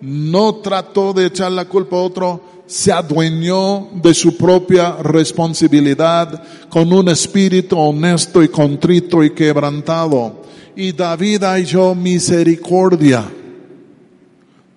[0.00, 6.92] no trató de echar la culpa a otro, se adueñó de su propia responsabilidad con
[6.92, 10.42] un espíritu honesto y contrito y quebrantado.
[10.74, 13.30] Y David halló misericordia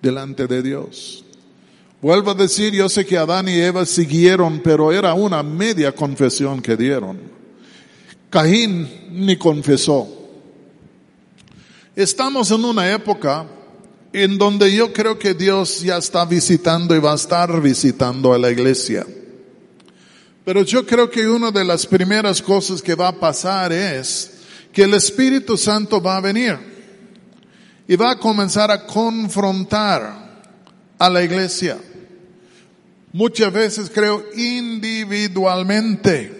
[0.02, 1.24] delante de Dios.
[2.00, 6.62] Vuelvo a decir, yo sé que Adán y Eva siguieron, pero era una media confesión
[6.62, 7.18] que dieron.
[8.30, 10.06] Caín ni confesó.
[11.96, 13.46] Estamos en una época
[14.12, 18.38] en donde yo creo que Dios ya está visitando y va a estar visitando a
[18.38, 19.04] la iglesia.
[20.44, 24.30] Pero yo creo que una de las primeras cosas que va a pasar es
[24.72, 26.77] que el Espíritu Santo va a venir
[27.88, 30.28] y va a comenzar a confrontar
[30.98, 31.78] a la iglesia.
[33.12, 36.36] Muchas veces creo individualmente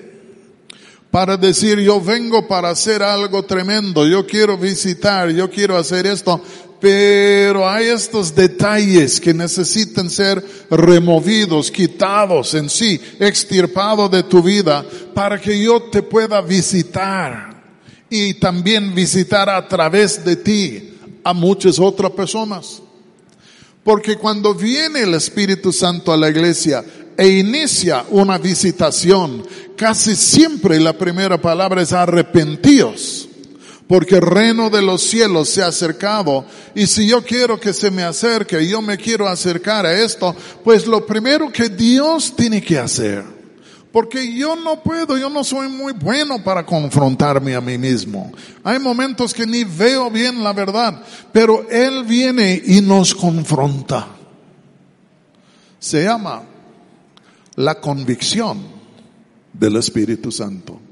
[1.10, 6.42] para decir yo vengo para hacer algo tremendo, yo quiero visitar, yo quiero hacer esto,
[6.78, 14.84] pero hay estos detalles que necesitan ser removidos, quitados en sí, extirpados de tu vida
[15.14, 17.62] para que yo te pueda visitar
[18.10, 20.97] y también visitar a través de ti
[21.28, 22.80] a muchas otras personas.
[23.84, 26.82] Porque cuando viene el Espíritu Santo a la iglesia
[27.18, 33.28] e inicia una visitación, casi siempre la primera palabra es arrepentíos.
[33.86, 37.90] Porque el reino de los cielos se ha acercado y si yo quiero que se
[37.90, 42.78] me acerque, yo me quiero acercar a esto, pues lo primero que Dios tiene que
[42.78, 43.37] hacer
[43.92, 48.32] porque yo no puedo, yo no soy muy bueno para confrontarme a mí mismo.
[48.62, 54.08] Hay momentos que ni veo bien la verdad, pero Él viene y nos confronta.
[55.78, 56.42] Se llama
[57.56, 58.58] la convicción
[59.52, 60.87] del Espíritu Santo.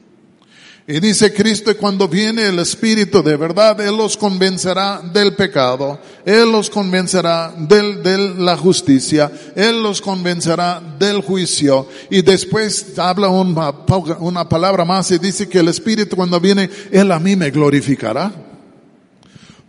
[0.88, 6.52] Y dice Cristo, cuando viene el Espíritu de verdad, Él los convencerá del pecado, Él
[6.52, 11.88] los convencerá del, de la justicia, Él los convencerá del juicio.
[12.08, 13.74] Y después habla una,
[14.20, 18.32] una palabra más y dice que el Espíritu cuando viene, Él a mí me glorificará.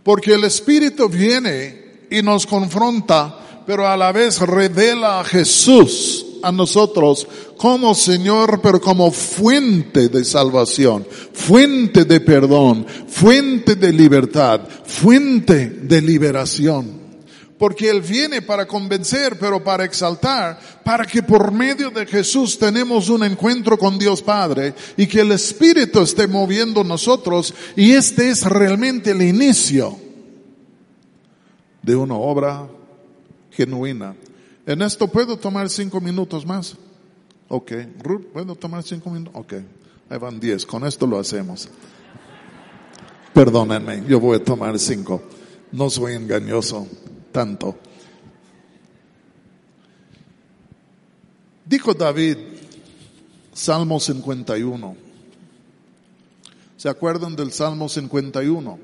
[0.04, 6.50] Porque el Espíritu viene y nos confronta, pero a la vez revela a Jesús a
[6.50, 15.68] nosotros como Señor, pero como fuente de salvación, fuente de perdón, fuente de libertad, fuente
[15.68, 16.98] de liberación.
[17.58, 23.10] Porque Él viene para convencer, pero para exaltar, para que por medio de Jesús tenemos
[23.10, 28.46] un encuentro con Dios Padre y que el Espíritu esté moviendo nosotros y este es
[28.46, 29.94] realmente el inicio
[31.82, 32.77] de una obra
[33.58, 34.14] genuina
[34.68, 36.76] en esto puedo tomar cinco minutos más.
[37.48, 37.72] Ok.
[38.02, 39.34] Ruth, ¿puedo tomar cinco minutos?
[39.34, 39.54] Ok.
[40.10, 40.66] Ahí van diez.
[40.66, 41.70] Con esto lo hacemos.
[43.32, 45.22] Perdónenme, yo voy a tomar cinco.
[45.72, 46.86] No soy engañoso
[47.32, 47.78] tanto.
[51.64, 52.36] Dijo David,
[53.54, 54.96] Salmo 51.
[56.76, 58.78] ¿Se acuerdan del Salmo 51?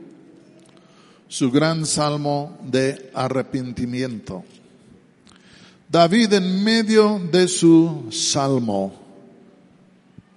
[1.29, 4.45] Su gran salmo de arrepentimiento.
[5.95, 8.93] David en medio de su salmo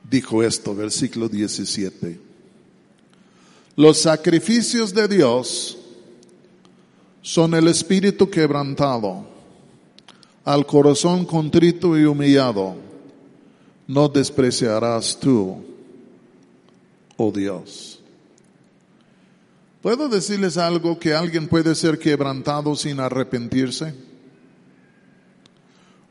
[0.08, 2.20] dijo esto, versículo 17.
[3.76, 5.76] Los sacrificios de Dios
[7.24, 9.26] son el espíritu quebrantado,
[10.46, 12.76] al corazón contrito y humillado,
[13.88, 15.58] no despreciarás tú,
[17.18, 18.00] oh Dios.
[19.82, 24.07] ¿Puedo decirles algo que alguien puede ser quebrantado sin arrepentirse?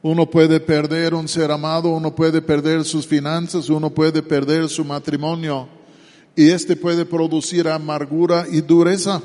[0.07, 4.85] Uno puede perder un ser amado, uno puede perder sus finanzas, uno puede perder su
[4.85, 5.67] matrimonio
[6.37, 9.21] y este puede producir amargura y dureza.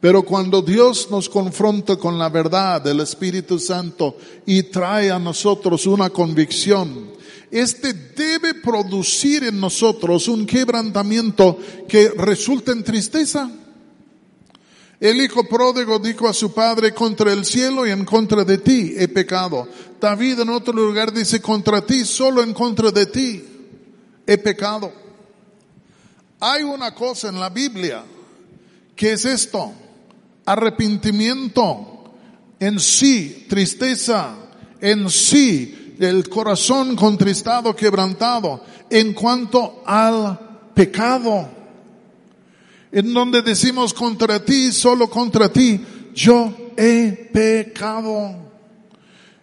[0.00, 4.16] Pero cuando Dios nos confronta con la verdad del Espíritu Santo
[4.46, 7.10] y trae a nosotros una convicción,
[7.50, 11.58] este debe producir en nosotros un quebrantamiento
[11.88, 13.50] que resulta en tristeza.
[15.00, 18.94] El hijo pródigo dijo a su padre, contra el cielo y en contra de ti
[18.96, 19.68] he pecado.
[20.00, 23.44] David en otro lugar dice, contra ti, solo en contra de ti
[24.26, 24.92] he pecado.
[26.40, 28.04] Hay una cosa en la Biblia
[28.96, 29.72] que es esto,
[30.44, 32.12] arrepentimiento
[32.58, 34.34] en sí, tristeza
[34.80, 41.57] en sí, el corazón contristado, quebrantado, en cuanto al pecado
[42.92, 45.80] en donde decimos contra ti, solo contra ti,
[46.14, 48.48] yo he pecado.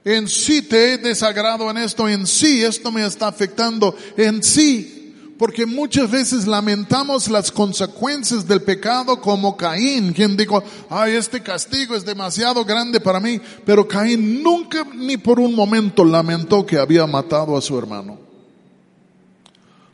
[0.03, 4.91] En sí te he desagrado en esto, en sí esto me está afectando, en sí.
[5.37, 11.93] Porque muchas veces lamentamos las consecuencias del pecado como Caín, quien dijo, ay, este castigo
[11.93, 13.41] es demasiado grande para mí.
[13.65, 18.24] Pero Caín nunca ni por un momento lamentó que había matado a su hermano.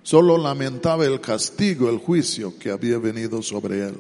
[0.04, 3.95] Solo lamentaba el castigo, el juicio que había venido sobre él.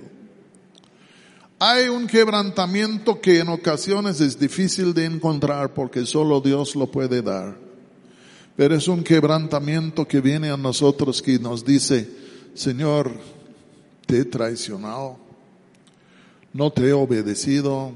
[1.59, 7.21] Hay un quebrantamiento que en ocasiones es difícil de encontrar porque solo Dios lo puede
[7.21, 7.55] dar.
[8.55, 12.09] Pero es un quebrantamiento que viene a nosotros que nos dice,
[12.55, 13.11] Señor,
[14.07, 15.17] te he traicionado,
[16.51, 17.91] no te he obedecido,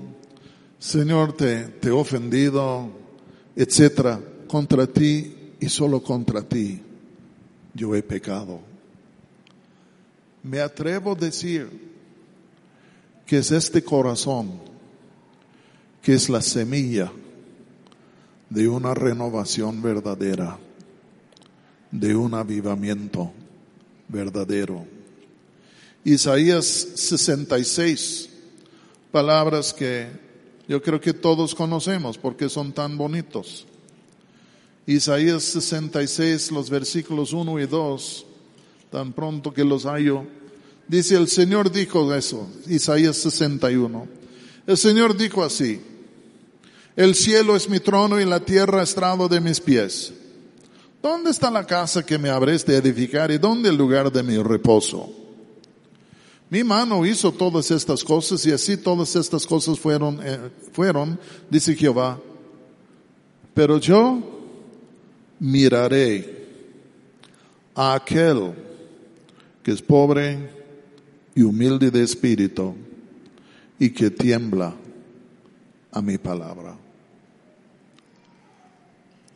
[0.78, 2.92] Señor, te, he ofendido,
[3.56, 6.85] etcétera, contra ti y solo contra ti
[7.76, 8.62] yo he pecado.
[10.42, 11.70] Me atrevo a decir
[13.26, 14.60] que es este corazón,
[16.02, 17.12] que es la semilla
[18.50, 20.58] de una renovación verdadera,
[21.92, 23.32] de un avivamiento
[24.08, 24.86] verdadero.
[26.04, 28.30] Isaías 66,
[29.12, 30.08] palabras que
[30.68, 33.66] yo creo que todos conocemos porque son tan bonitos.
[34.88, 38.26] Isaías 66, los versículos 1 y 2,
[38.92, 40.26] tan pronto que los hallo,
[40.88, 44.08] Dice, el Señor dijo eso, Isaías 61.
[44.68, 45.82] El Señor dijo así,
[46.96, 50.14] el cielo es mi trono y la tierra estrado de mis pies.
[51.02, 54.38] ¿Dónde está la casa que me habréis de edificar y dónde el lugar de mi
[54.38, 55.12] reposo?
[56.50, 61.20] Mi mano hizo todas estas cosas y así todas estas cosas fueron, eh, fueron,
[61.50, 62.20] dice Jehová.
[63.54, 64.35] Pero yo
[65.40, 66.46] miraré
[67.76, 68.54] a aquel
[69.64, 70.50] que es pobre
[71.34, 72.76] y humilde de espíritu
[73.78, 74.74] y que tiembla
[75.92, 76.78] a mi palabra.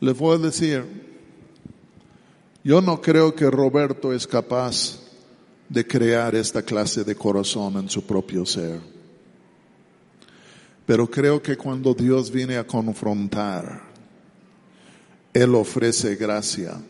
[0.00, 0.84] Le voy a decir,
[2.64, 4.98] yo no creo que Roberto es capaz
[5.68, 8.80] de crear esta clase de corazón en su propio ser.
[10.86, 13.89] Pero creo que cuando Dios viene a confrontar,
[15.32, 16.80] Él ofrece gracia,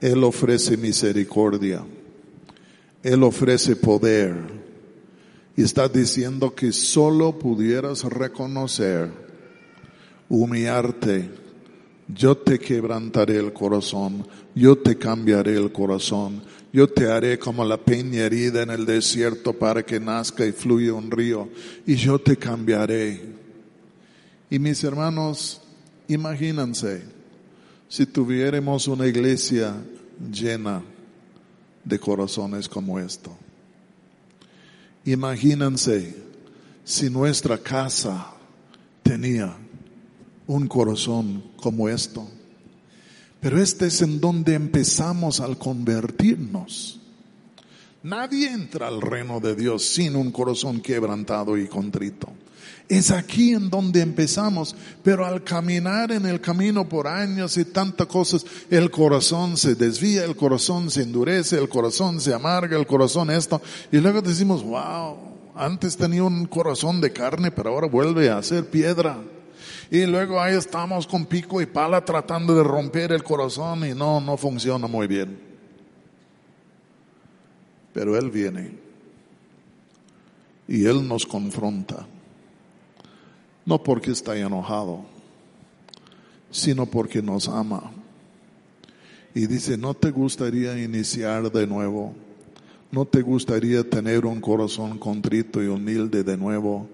[0.00, 1.84] Él ofrece misericordia.
[3.06, 4.34] Él ofrece poder.
[5.56, 9.10] Y está diciendo que solo pudieras reconocer,
[10.28, 11.30] humillarte,
[12.08, 17.76] yo te quebrantaré el corazón, yo te cambiaré el corazón, yo te haré como la
[17.76, 21.48] peña herida en el desierto para que nazca y fluya un río,
[21.86, 23.22] y yo te cambiaré.
[24.50, 25.62] Y mis hermanos,
[26.08, 27.15] imagínense
[27.88, 29.74] si tuviéramos una iglesia
[30.30, 30.82] llena
[31.84, 33.36] de corazones como esto.
[35.04, 36.16] Imagínense
[36.84, 38.32] si nuestra casa
[39.02, 39.56] tenía
[40.46, 42.28] un corazón como esto.
[43.40, 47.00] Pero este es en donde empezamos al convertirnos.
[48.02, 52.32] Nadie entra al reino de Dios sin un corazón quebrantado y contrito.
[52.88, 58.06] Es aquí en donde empezamos, pero al caminar en el camino por años y tantas
[58.06, 63.30] cosas, el corazón se desvía, el corazón se endurece, el corazón se amarga, el corazón
[63.30, 63.60] esto,
[63.90, 65.16] y luego decimos, wow,
[65.56, 69.18] antes tenía un corazón de carne, pero ahora vuelve a ser piedra.
[69.90, 74.20] Y luego ahí estamos con pico y pala tratando de romper el corazón y no,
[74.20, 75.38] no funciona muy bien.
[77.92, 78.78] Pero Él viene
[80.68, 82.06] y Él nos confronta
[83.66, 85.00] no porque está enojado,
[86.50, 87.90] sino porque nos ama.
[89.34, 92.14] Y dice, ¿no te gustaría iniciar de nuevo?
[92.90, 96.88] ¿No te gustaría tener un corazón contrito y humilde de nuevo?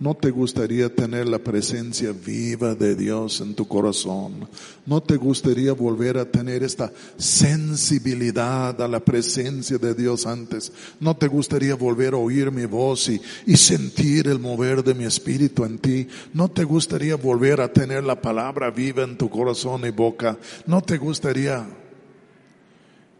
[0.00, 4.48] ¿No te gustaría tener la presencia viva de Dios en tu corazón?
[4.86, 10.72] ¿No te gustaría volver a tener esta sensibilidad a la presencia de Dios antes?
[11.00, 15.04] ¿No te gustaría volver a oír mi voz y, y sentir el mover de mi
[15.04, 16.06] espíritu en ti?
[16.32, 20.38] ¿No te gustaría volver a tener la palabra viva en tu corazón y boca?
[20.64, 21.66] ¿No te gustaría?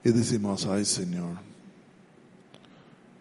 [0.05, 1.39] Y decimos, ay Señor,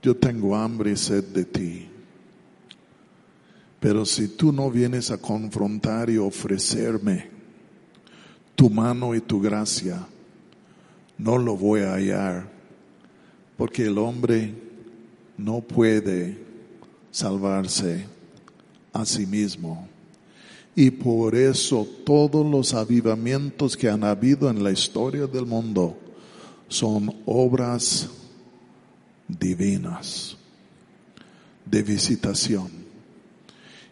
[0.04, 1.97] yo tengo hambre y sed de ti.
[3.80, 7.30] Pero si tú no vienes a confrontar y ofrecerme
[8.56, 10.08] tu mano y tu gracia,
[11.18, 12.50] no lo voy a hallar,
[13.56, 14.54] porque el hombre
[15.38, 16.38] no puede
[17.12, 18.06] salvarse
[18.94, 19.88] a sí mismo.
[20.76, 25.98] Y por eso todos los avivamientos que han habido en la historia del mundo
[26.68, 28.10] son obras
[29.28, 30.38] divinas
[31.66, 32.77] de visitación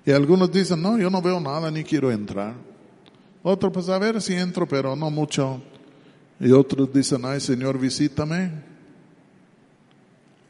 [0.06, 2.54] y algunos dicen, no, yo no veo nada ni quiero entrar.
[3.42, 5.62] Otros, pues a ver si entro, pero no mucho.
[6.40, 8.52] Y otros dicen, ay Señor, visítame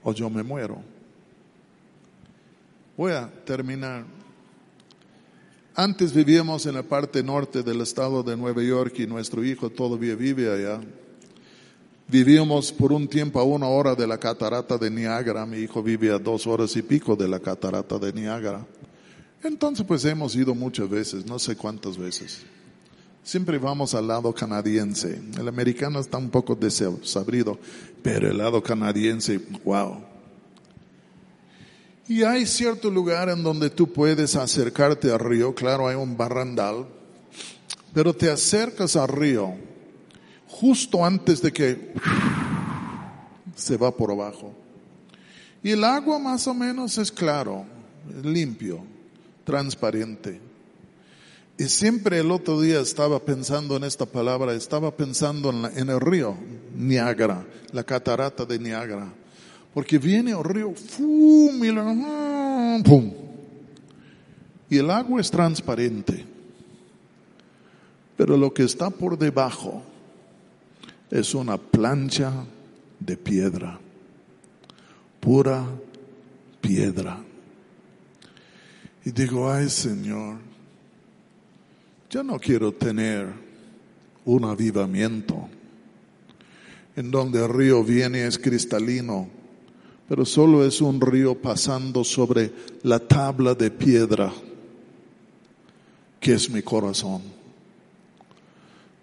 [0.03, 0.81] o yo me muero.
[2.97, 4.05] Voy a terminar.
[5.75, 10.15] Antes vivíamos en la parte norte del estado de Nueva York y nuestro hijo todavía
[10.15, 10.79] vive allá.
[12.07, 15.45] Vivíamos por un tiempo a una hora de la catarata de Niágara.
[15.45, 18.65] Mi hijo vive a dos horas y pico de la catarata de Niágara.
[19.45, 22.41] Entonces pues hemos ido muchas veces, no sé cuántas veces.
[23.23, 25.21] Siempre vamos al lado canadiense.
[25.37, 27.59] El americano está un poco desabrido,
[28.01, 30.03] pero el lado canadiense, wow.
[32.07, 36.87] Y hay cierto lugar en donde tú puedes acercarte al río, claro, hay un barrandal,
[37.93, 39.55] pero te acercas al río
[40.47, 41.93] justo antes de que
[43.55, 44.53] se va por abajo.
[45.63, 47.65] Y el agua más o menos es claro,
[48.23, 48.94] limpio,
[49.45, 50.41] transparente.
[51.57, 56.35] Y siempre el otro día estaba pensando en esta palabra, estaba pensando en, el río
[56.75, 59.13] Niágara, la catarata de Niágara.
[59.73, 61.63] Porque viene el río, ¡fum!
[61.63, 63.13] Y, ¡pum!
[64.69, 66.25] y el agua es transparente.
[68.17, 69.81] Pero lo que está por debajo
[71.09, 72.33] es una plancha
[72.99, 73.79] de piedra,
[75.19, 75.65] pura
[76.61, 77.24] piedra.
[79.05, 80.37] Y digo, ay Señor,
[82.09, 83.27] yo no quiero tener
[84.25, 85.47] un avivamiento
[86.95, 89.29] en donde el río viene es cristalino,
[90.09, 92.51] pero solo es un río pasando sobre
[92.83, 94.33] la tabla de piedra
[96.19, 97.21] que es mi corazón.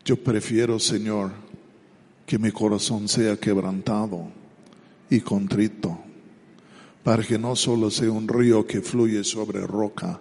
[0.05, 1.31] Yo prefiero, Señor,
[2.27, 4.27] que mi corazón sea quebrantado
[5.11, 6.02] y contrito,
[7.03, 10.21] para que no solo sea un río que fluye sobre roca,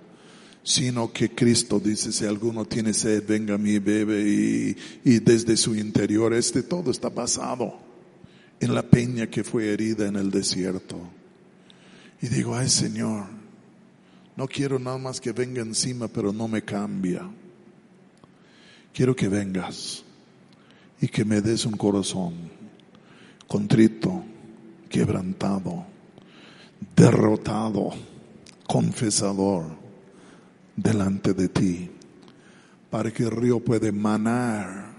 [0.63, 5.57] sino que Cristo dice, si alguno tiene sed, venga a mí, bebe, y, y desde
[5.57, 7.75] su interior, este todo está basado
[8.59, 10.99] en la peña que fue herida en el desierto.
[12.21, 13.25] Y digo, ay Señor,
[14.35, 17.27] no quiero nada más que venga encima, pero no me cambia.
[18.93, 20.03] Quiero que vengas
[20.99, 22.33] y que me des un corazón
[23.47, 24.23] contrito,
[24.87, 25.85] quebrantado,
[27.01, 27.89] derrotado,
[28.67, 29.65] confesador
[30.75, 31.89] delante de ti,
[32.91, 34.93] para que el río pueda manar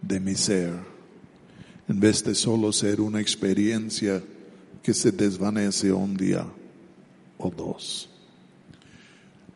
[0.00, 0.72] de mi ser,
[1.88, 4.22] en vez de solo ser una experiencia
[4.80, 6.46] que se desvanece un día
[7.36, 8.08] o dos.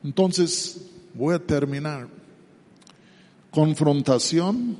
[0.02, 0.84] Entonces,
[1.14, 2.08] voy a terminar.
[3.52, 4.76] Confrontación,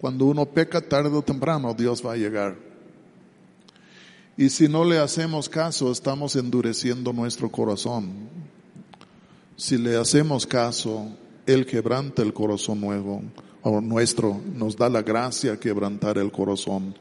[0.00, 2.69] cuando uno peca tarde o temprano, Dios va a llegar.
[4.40, 8.30] Y si no le hacemos caso, estamos endureciendo nuestro corazón.
[9.54, 11.14] Si le hacemos caso,
[11.44, 13.22] Él quebranta el corazón nuevo,
[13.60, 16.94] o nuestro, nos da la gracia quebrantar el corazón.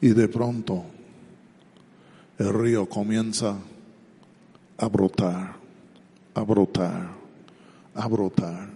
[0.00, 0.84] Y de pronto,
[2.38, 3.58] el río comienza
[4.78, 5.56] a brotar,
[6.32, 7.10] a brotar,
[7.92, 8.70] a brotar.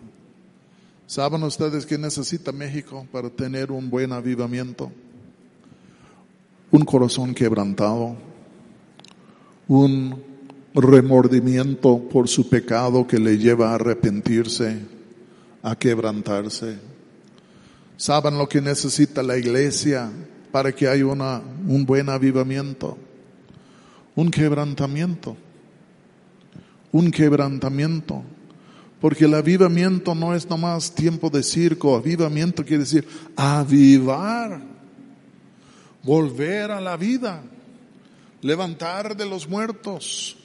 [1.06, 4.90] ¿Saben ustedes qué necesita México para tener un buen avivamiento?
[6.70, 8.16] Un corazón quebrantado,
[9.68, 10.22] un
[10.74, 14.78] remordimiento por su pecado que le lleva a arrepentirse,
[15.62, 16.78] a quebrantarse.
[17.96, 20.10] ¿Saben lo que necesita la iglesia
[20.52, 22.96] para que haya una, un buen avivamiento?
[24.14, 25.36] Un quebrantamiento.
[26.92, 28.22] Un quebrantamiento.
[29.00, 33.06] Porque el avivamiento no es nomás tiempo de circo, avivamiento quiere decir
[33.36, 34.60] avivar,
[36.08, 37.42] volver a la vida,
[38.40, 40.38] levantar de los muertos,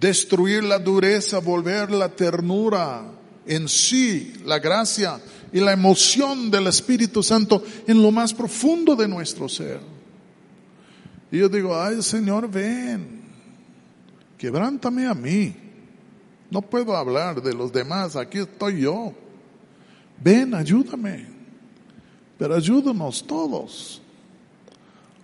[0.00, 3.12] destruir la dureza, volver la ternura
[3.46, 5.20] en sí, la gracia
[5.52, 9.78] y la emoción del Espíritu Santo en lo más profundo de nuestro ser.
[11.30, 13.22] Y yo digo, ay Señor, ven,
[14.36, 15.54] quebrántame a mí.
[16.50, 19.14] No puedo hablar de los demás, aquí estoy yo.
[20.20, 21.28] Ven, ayúdame.
[22.36, 24.00] Pero ayúdanos todos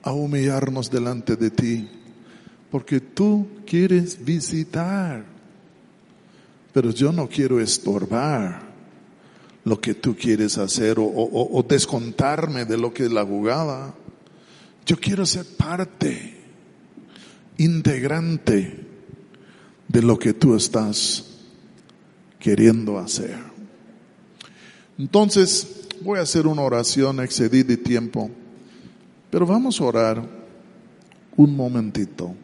[0.02, 1.88] a humillarnos delante de ti
[2.70, 5.24] porque tú quieres visitar,
[6.72, 8.70] pero yo no quiero estorbar
[9.64, 13.94] lo que tú quieres hacer o, descontarme de lo que es la jugada.
[14.86, 16.38] Yo quiero ser parte
[17.58, 18.86] integrante
[19.88, 21.24] de lo que tú estás
[22.38, 23.38] queriendo hacer.
[24.96, 28.30] Entonces, voy a hacer una oración, excedí de tiempo,
[29.30, 30.22] pero vamos a orar
[31.36, 32.34] un momentito.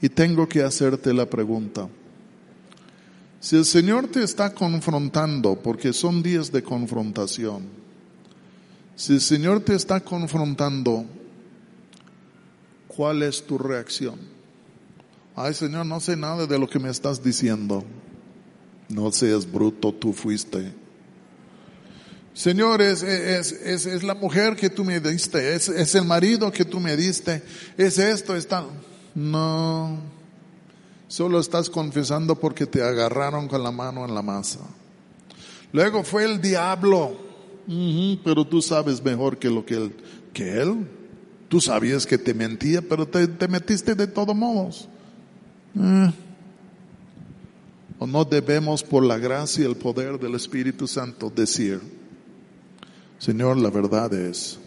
[0.00, 1.88] Y tengo que hacerte la pregunta.
[3.40, 7.64] Si el Señor te está confrontando, porque son días de confrontación,
[8.96, 11.06] si el Señor te está confrontando,
[12.88, 14.18] ¿cuál es tu reacción?
[15.34, 17.84] Ay Señor, no sé nada de lo que me estás diciendo.
[18.88, 20.81] No seas bruto, tú fuiste.
[22.34, 26.50] Señor, es, es, es, es la mujer que tú me diste, es, es el marido
[26.50, 27.42] que tú me diste,
[27.76, 28.64] es esto, está.
[29.14, 29.98] No,
[31.08, 34.60] solo estás confesando porque te agarraron con la mano en la masa.
[35.72, 37.18] Luego fue el diablo,
[38.24, 39.94] pero tú sabes mejor que lo que él,
[40.32, 40.88] que él.
[41.48, 44.88] Tú sabías que te mentía, pero te, te metiste de todos modos.
[45.78, 46.12] Eh.
[47.98, 51.80] O no debemos por la gracia y el poder del Espíritu Santo decir,
[53.22, 54.58] Señor, la verdad es,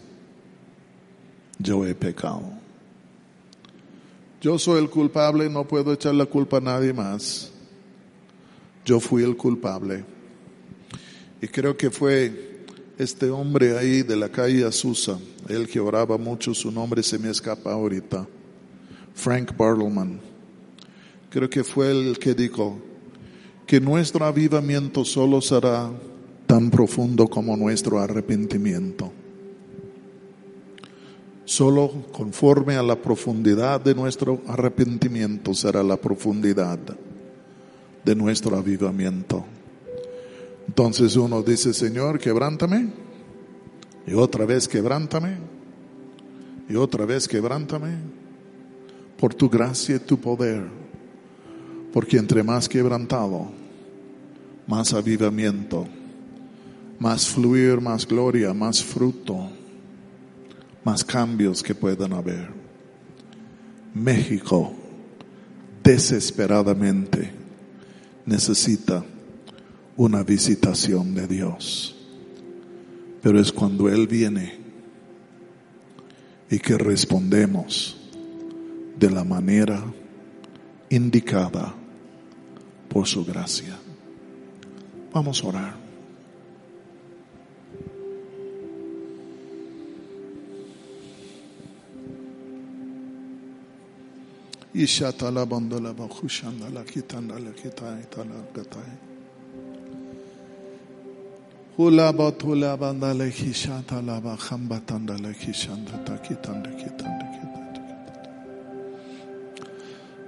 [1.58, 2.40] yo he pecado.
[4.40, 7.52] Yo soy el culpable, no puedo echar la culpa a nadie más.
[8.86, 10.06] Yo fui el culpable.
[11.42, 12.64] Y creo que fue
[12.96, 15.18] este hombre ahí de la calle Azusa,
[15.50, 18.26] él que oraba mucho, su nombre se me escapa ahorita,
[19.12, 20.18] Frank Bartleman.
[21.28, 22.78] Creo que fue el que dijo
[23.66, 25.90] que nuestro avivamiento solo será
[26.46, 29.12] tan profundo como nuestro arrepentimiento.
[31.44, 36.78] Solo conforme a la profundidad de nuestro arrepentimiento será la profundidad
[38.04, 39.44] de nuestro avivamiento.
[40.66, 42.88] Entonces uno dice, Señor, quebrántame,
[44.06, 45.36] y otra vez quebrántame,
[46.68, 47.96] y otra vez quebrántame,
[49.18, 50.64] por tu gracia y tu poder,
[51.92, 53.46] porque entre más quebrantado,
[54.66, 55.86] más avivamiento,
[56.98, 59.50] más fluir, más gloria, más fruto,
[60.84, 62.48] más cambios que puedan haber.
[63.94, 64.72] México
[65.82, 67.30] desesperadamente
[68.24, 69.04] necesita
[69.96, 71.96] una visitación de Dios.
[73.22, 74.58] Pero es cuando Él viene
[76.50, 77.96] y que respondemos
[78.98, 79.82] de la manera
[80.90, 81.74] indicada
[82.88, 83.76] por su gracia.
[85.12, 85.85] Vamos a orar.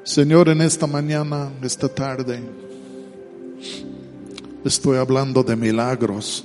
[0.03, 2.41] Señor, en esta mañana, esta tarde,
[4.65, 6.43] estoy hablando de milagros,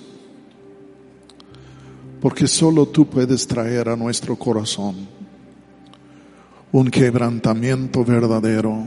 [2.22, 5.23] porque solo tú puedes traer a nuestro corazón
[6.74, 8.84] un quebrantamiento verdadero.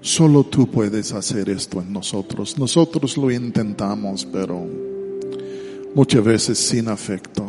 [0.00, 2.58] Solo tú puedes hacer esto en nosotros.
[2.58, 4.66] Nosotros lo intentamos, pero
[5.94, 7.46] muchas veces sin afecto.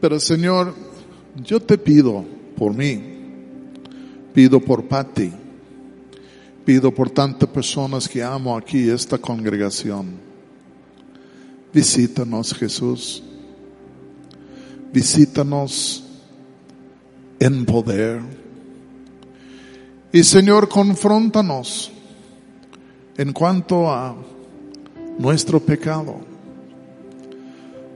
[0.00, 0.74] Pero Señor,
[1.44, 2.24] yo te pido
[2.56, 3.02] por mí,
[4.32, 5.30] pido por Patti,
[6.64, 10.06] pido por tantas personas que amo aquí, esta congregación.
[11.72, 13.22] Visítanos, Jesús.
[14.92, 16.04] Visítanos
[17.38, 18.20] en poder.
[20.12, 21.92] Y Señor, confróntanos
[23.16, 24.16] en cuanto a
[25.18, 26.16] nuestro pecado.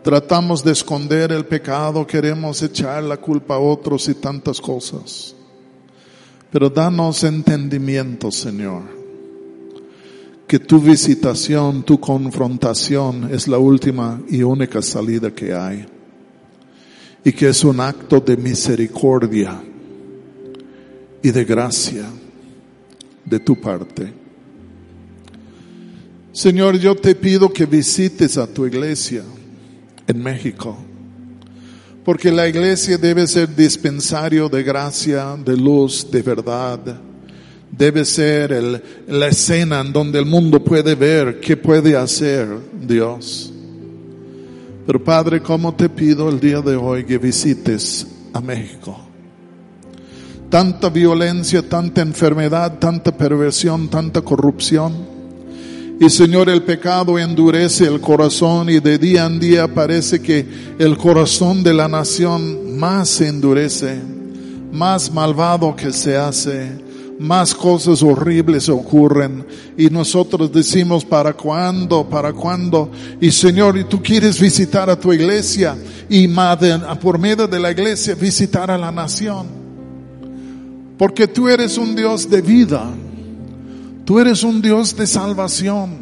[0.02, 5.34] Tratamos de esconder el pecado, queremos echar la culpa a otros y tantas cosas.
[6.50, 8.82] Pero danos entendimiento, Señor,
[10.46, 15.86] que tu visitación, tu confrontación es la última y única salida que hay
[17.24, 19.62] y que es un acto de misericordia
[21.22, 22.04] y de gracia
[23.24, 24.12] de tu parte.
[26.32, 29.22] Señor, yo te pido que visites a tu iglesia
[30.06, 30.76] en México,
[32.04, 36.80] porque la iglesia debe ser dispensario de gracia, de luz, de verdad.
[37.70, 42.48] Debe ser el, la escena en donde el mundo puede ver qué puede hacer
[42.80, 43.51] Dios.
[44.86, 48.98] Pero Padre, como te pido el día de hoy que visites a México.
[50.48, 54.92] Tanta violencia, tanta enfermedad, tanta perversión, tanta corrupción.
[56.00, 60.44] Y Señor, el pecado endurece el corazón y de día en día parece que
[60.78, 64.00] el corazón de la nación más se endurece,
[64.72, 66.81] más malvado que se hace,
[67.22, 69.46] más cosas horribles ocurren
[69.76, 72.08] y nosotros decimos, ¿para cuándo?
[72.08, 72.90] ¿Para cuándo?
[73.20, 75.76] Y Señor, y tú quieres visitar a tu iglesia
[76.08, 76.28] y
[77.00, 79.46] por medio de la iglesia visitar a la nación.
[80.98, 82.84] Porque tú eres un Dios de vida,
[84.04, 85.98] tú eres un Dios de salvación,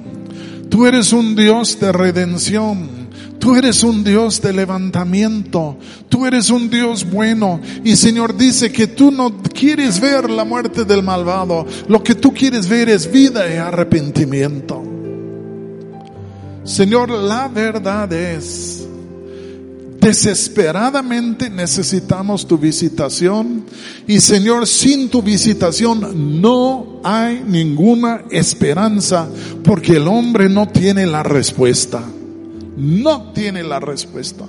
[0.69, 3.00] tú eres un Dios de redención.
[3.41, 5.79] Tú eres un Dios de levantamiento.
[6.11, 7.59] Tú eres un Dios bueno.
[7.83, 11.67] Y Señor dice que tú no quieres ver la muerte del malvado.
[11.89, 14.85] Lo que tú quieres ver es vida y arrepentimiento.
[16.65, 18.87] Señor, la verdad es,
[19.99, 23.65] desesperadamente necesitamos tu visitación
[24.07, 29.29] y Señor, sin tu visitación no hay ninguna esperanza
[29.65, 32.05] porque el hombre no tiene la respuesta.
[32.77, 34.45] No tiene la respuesta.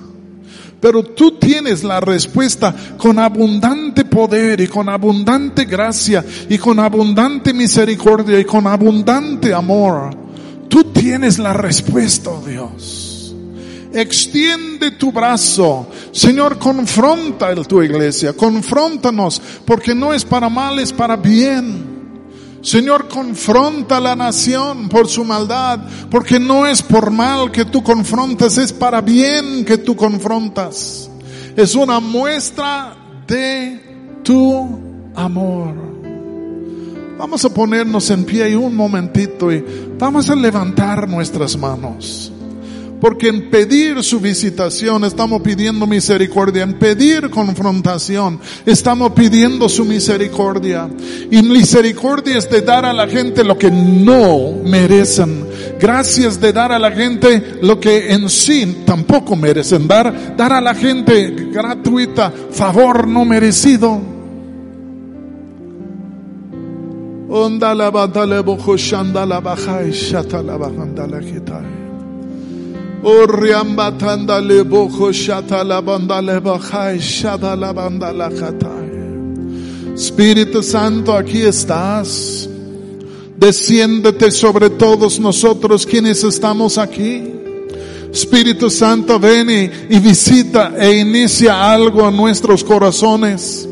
[0.81, 7.53] Pero tú tienes la respuesta con abundante poder y con abundante gracia y con abundante
[7.53, 10.09] misericordia y con abundante amor.
[10.67, 13.35] Tú tienes la respuesta, Dios.
[13.93, 15.87] Extiende tu brazo.
[16.11, 18.33] Señor, confronta a tu iglesia.
[18.33, 21.90] Confróntanos porque no es para mal, es para bien.
[22.61, 27.81] Señor, confronta a la nación por su maldad, porque no es por mal que tú
[27.81, 31.09] confrontas, es para bien que tú confrontas.
[31.55, 32.95] Es una muestra
[33.27, 34.79] de tu
[35.15, 35.73] amor.
[37.17, 39.63] Vamos a ponernos en pie un momentito y
[39.97, 42.31] vamos a levantar nuestras manos.
[43.01, 46.61] Porque en pedir su visitación estamos pidiendo misericordia.
[46.61, 50.87] En pedir confrontación estamos pidiendo su misericordia.
[51.31, 55.47] Y misericordia es de dar a la gente lo que no merecen.
[55.79, 59.87] Gracias de dar a la gente lo que en sí tampoco merecen.
[59.87, 63.99] Dar, dar a la gente gratuita favor no merecido.
[67.29, 69.41] Onda la la la
[79.95, 82.47] Espíritu Santo, aquí estás.
[83.37, 87.23] Desciéndete sobre todos nosotros quienes estamos aquí.
[88.13, 93.67] Espíritu Santo, ven y, y visita e inicia algo en nuestros corazones.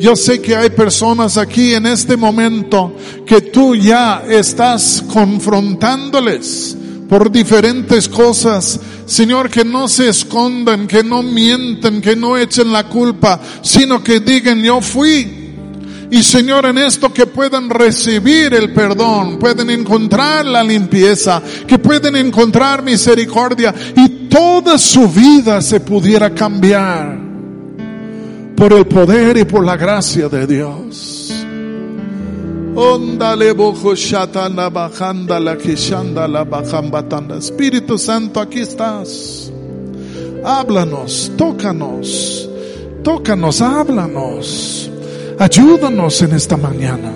[0.00, 2.92] Yo sé que hay personas aquí en este momento
[3.26, 6.76] que tú ya estás confrontándoles
[7.10, 8.78] por diferentes cosas.
[9.04, 14.20] Señor, que no se escondan, que no mienten, que no echen la culpa, sino que
[14.20, 15.38] digan, yo fui.
[16.12, 22.14] Y Señor, en esto que puedan recibir el perdón, pueden encontrar la limpieza, que pueden
[22.14, 27.18] encontrar misericordia y toda su vida se pudiera cambiar
[28.56, 31.19] por el poder y por la gracia de Dios.
[32.76, 37.36] Ondale bojo shatana bajanda la kishanda la bajambatanda.
[37.36, 39.52] Espíritu Santo, aquí estás.
[40.44, 42.48] Háblanos, tócanos,
[43.02, 44.88] tócanos, háblanos.
[45.38, 47.12] Ayúdanos en esta mañana,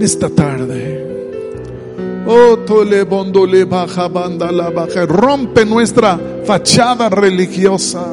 [0.00, 1.04] esta tarde.
[2.26, 5.04] Oh, tole bondole baja banda la baja.
[5.04, 8.06] Rompe nuestra fachada religiosa.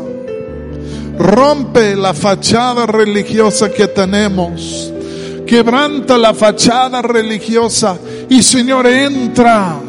[1.19, 4.91] Rompe la fachada religiosa que tenemos
[5.45, 7.97] quebranta la fachada religiosa
[8.29, 9.79] y Señor entra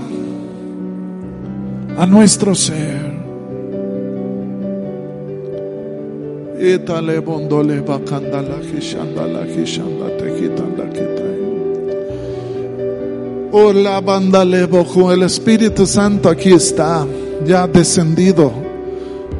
[1.99, 3.17] a nuestro ser.
[13.53, 14.45] Hola, banda
[15.13, 17.07] el Espíritu Santo aquí está,
[17.45, 18.53] ya descendido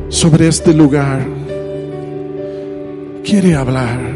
[0.09, 1.27] sobre este lugar.
[3.25, 4.16] Quiere hablar.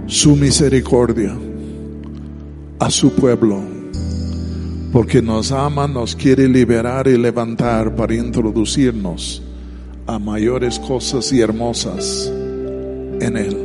[0.08, 1.36] su misericordia
[2.80, 3.75] a su pueblo
[4.96, 9.44] porque nos ama, nos quiere liberar y levantar para introducirnos
[10.08, 12.32] a mayores cosas y hermosas
[13.20, 13.65] en Él.